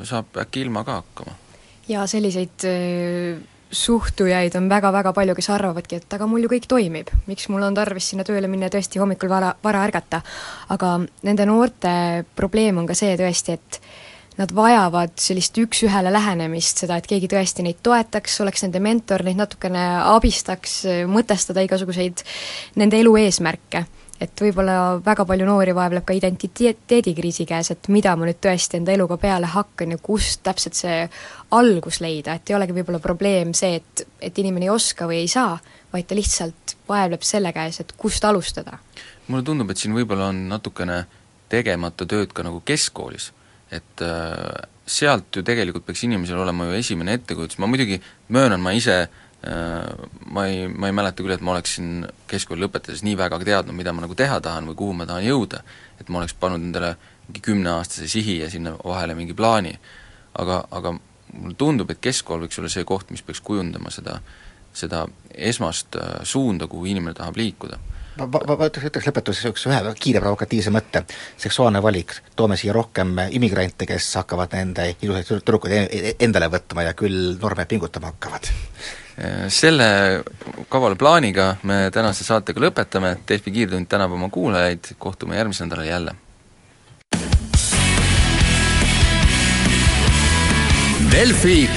saab 0.08 0.38
äkki 0.44 0.66
ilma 0.66 0.84
ka 0.88 1.02
hakkama? 1.02 1.36
jaa, 1.90 2.06
selliseid 2.08 2.68
äh, 2.70 3.42
suhtujaid 3.72 4.56
on 4.60 4.68
väga-väga 4.70 5.14
palju, 5.16 5.36
kes 5.38 5.50
arvavadki, 5.54 6.02
et 6.02 6.16
aga 6.16 6.28
mul 6.28 6.46
ju 6.46 6.52
kõik 6.52 6.68
toimib, 6.70 7.12
miks 7.30 7.48
mul 7.52 7.64
on 7.64 7.76
tarvis 7.78 8.12
sinna 8.12 8.26
tööle 8.28 8.50
minna 8.52 8.68
ja 8.68 8.76
tõesti 8.76 9.02
hommikul 9.02 9.32
vara, 9.32 9.54
vara 9.64 9.84
ärgata. 9.88 10.22
aga 10.70 11.00
nende 11.24 11.46
noorte 11.46 12.26
probleem 12.36 12.78
on 12.78 12.88
ka 12.88 12.98
see 12.98 13.16
tõesti, 13.18 13.54
et 13.54 13.82
nad 14.38 14.52
vajavad 14.56 15.16
sellist 15.20 15.58
üks-ühele 15.60 16.12
lähenemist, 16.12 16.84
seda, 16.84 16.98
et 16.98 17.08
keegi 17.08 17.30
tõesti 17.32 17.64
neid 17.64 17.82
toetaks, 17.84 18.40
oleks 18.42 18.64
nende 18.66 18.80
mentor, 18.80 19.24
neid 19.24 19.40
natukene 19.40 19.86
abistaks, 20.16 20.82
mõtestada 21.08 21.64
igasuguseid 21.68 22.24
nende 22.80 23.00
elu 23.00 23.18
eesmärke 23.26 23.86
et 24.22 24.44
võib-olla 24.44 24.76
väga 25.02 25.26
palju 25.26 25.46
noori 25.48 25.74
vaevleb 25.76 26.06
ka 26.06 26.14
identiteedikriisi 26.14 27.46
käes, 27.50 27.72
et 27.74 27.90
mida 27.94 28.14
ma 28.16 28.28
nüüd 28.28 28.38
tõesti 28.44 28.78
enda 28.78 28.94
eluga 28.94 29.18
peale 29.22 29.50
hakkan 29.50 29.96
ja 29.96 30.00
kust 30.02 30.44
täpselt 30.46 30.78
see 30.78 31.00
algus 31.58 32.02
leida, 32.04 32.38
et 32.38 32.52
ei 32.52 32.58
olegi 32.58 32.76
võib-olla 32.78 33.02
probleem 33.02 33.56
see, 33.58 33.80
et, 33.82 34.04
et 34.22 34.42
inimene 34.44 34.70
ei 34.70 34.74
oska 34.74 35.10
või 35.10 35.24
ei 35.24 35.32
saa, 35.32 35.56
vaid 35.92 36.08
ta 36.08 36.18
lihtsalt 36.18 36.76
vaevleb 36.90 37.26
selle 37.26 37.54
käes, 37.56 37.82
et 37.82 37.96
kust 37.98 38.26
alustada. 38.28 38.78
mulle 39.28 39.44
tundub, 39.48 39.72
et 39.72 39.82
siin 39.82 39.96
võib-olla 39.96 40.30
on 40.30 40.46
natukene 40.52 41.06
tegemata 41.50 42.06
tööd 42.06 42.34
ka 42.36 42.46
nagu 42.46 42.62
keskkoolis, 42.66 43.32
et 43.72 44.06
äh, 44.06 44.70
sealt 44.86 45.36
ju 45.36 45.44
tegelikult 45.48 45.88
peaks 45.88 46.06
inimesel 46.06 46.40
olema 46.44 46.70
ju 46.70 46.78
esimene 46.78 47.18
ettekujutus, 47.18 47.58
ma 47.58 47.70
muidugi 47.72 48.02
möönan, 48.30 48.62
ma 48.62 48.76
ise 48.78 49.02
äh, 49.02 49.31
ma 49.42 50.44
ei, 50.46 50.68
ma 50.70 50.90
ei 50.90 50.94
mäleta 50.94 51.24
küll, 51.24 51.34
et 51.34 51.42
ma 51.42 51.56
oleksin 51.56 52.06
keskkooli 52.30 52.62
lõpetades 52.62 53.02
nii 53.02 53.16
väga 53.18 53.40
teadnud, 53.42 53.74
mida 53.74 53.94
ma 53.94 54.04
nagu 54.04 54.14
teha 54.18 54.38
tahan 54.44 54.68
või 54.70 54.78
kuhu 54.78 54.94
ma 55.00 55.08
tahan 55.10 55.26
jõuda, 55.26 55.64
et 55.98 56.10
ma 56.10 56.22
oleks 56.22 56.36
pannud 56.38 56.62
endale 56.62 56.92
mingi 57.28 57.42
kümneaastase 57.48 58.10
sihi 58.12 58.38
ja 58.44 58.50
sinna 58.54 58.76
vahele 58.78 59.16
mingi 59.18 59.34
plaani. 59.34 59.74
aga, 60.34 60.64
aga 60.72 60.94
mulle 61.34 61.56
tundub, 61.58 61.90
et 61.92 62.00
keskkool 62.00 62.46
võiks 62.46 62.60
olla 62.60 62.70
see 62.70 62.86
koht, 62.88 63.10
mis 63.12 63.22
peaks 63.22 63.42
kujundama 63.42 63.90
seda, 63.92 64.22
seda 64.74 65.08
esmast 65.36 65.96
äh, 65.96 66.22
suunda, 66.24 66.68
kuhu 66.68 66.86
inimene 66.86 67.14
tahab 67.18 67.38
liikuda 67.38 67.80
ütleks, 68.26 68.88
ütleks 68.90 69.08
lõpetuseks 69.10 69.50
üks 69.52 69.68
ühe 69.70 69.94
kiire 70.00 70.22
provokatiivse 70.24 70.74
mõtte, 70.74 71.04
seksuaalne 71.42 71.82
valik, 71.84 72.16
toome 72.36 72.58
siia 72.60 72.74
rohkem 72.76 73.16
immigrante, 73.30 73.88
kes 73.90 74.10
hakkavad 74.22 74.56
nende 74.58 74.92
ilusaid 75.02 75.30
tüdrukuid 75.30 75.76
e-, 75.78 75.86
e-, 75.92 76.16
endale 76.26 76.52
võtma 76.52 76.88
ja 76.88 76.96
küll 76.98 77.38
norme 77.42 77.68
pingutama 77.70 78.14
hakkavad. 78.14 78.52
Selle 79.52 79.86
kavala 80.72 80.96
plaaniga 80.98 81.52
me 81.68 81.92
tänase 81.94 82.24
saatega 82.26 82.64
lõpetame, 82.64 83.18
Delfi 83.28 83.52
kiirtund 83.54 83.90
tänab 83.92 84.16
oma 84.16 84.32
kuulajaid, 84.34 84.96
kohtume 84.98 85.38
järgmisel 85.38 85.68
nädalal 85.68 85.92
jälle. 85.92 86.16
Delfi 91.12 91.70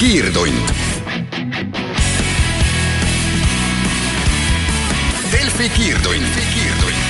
kiirtund. 0.00 0.85
Delfi 5.56 5.70
kiirtund, 5.74 6.26
kiirtund 6.52 7.05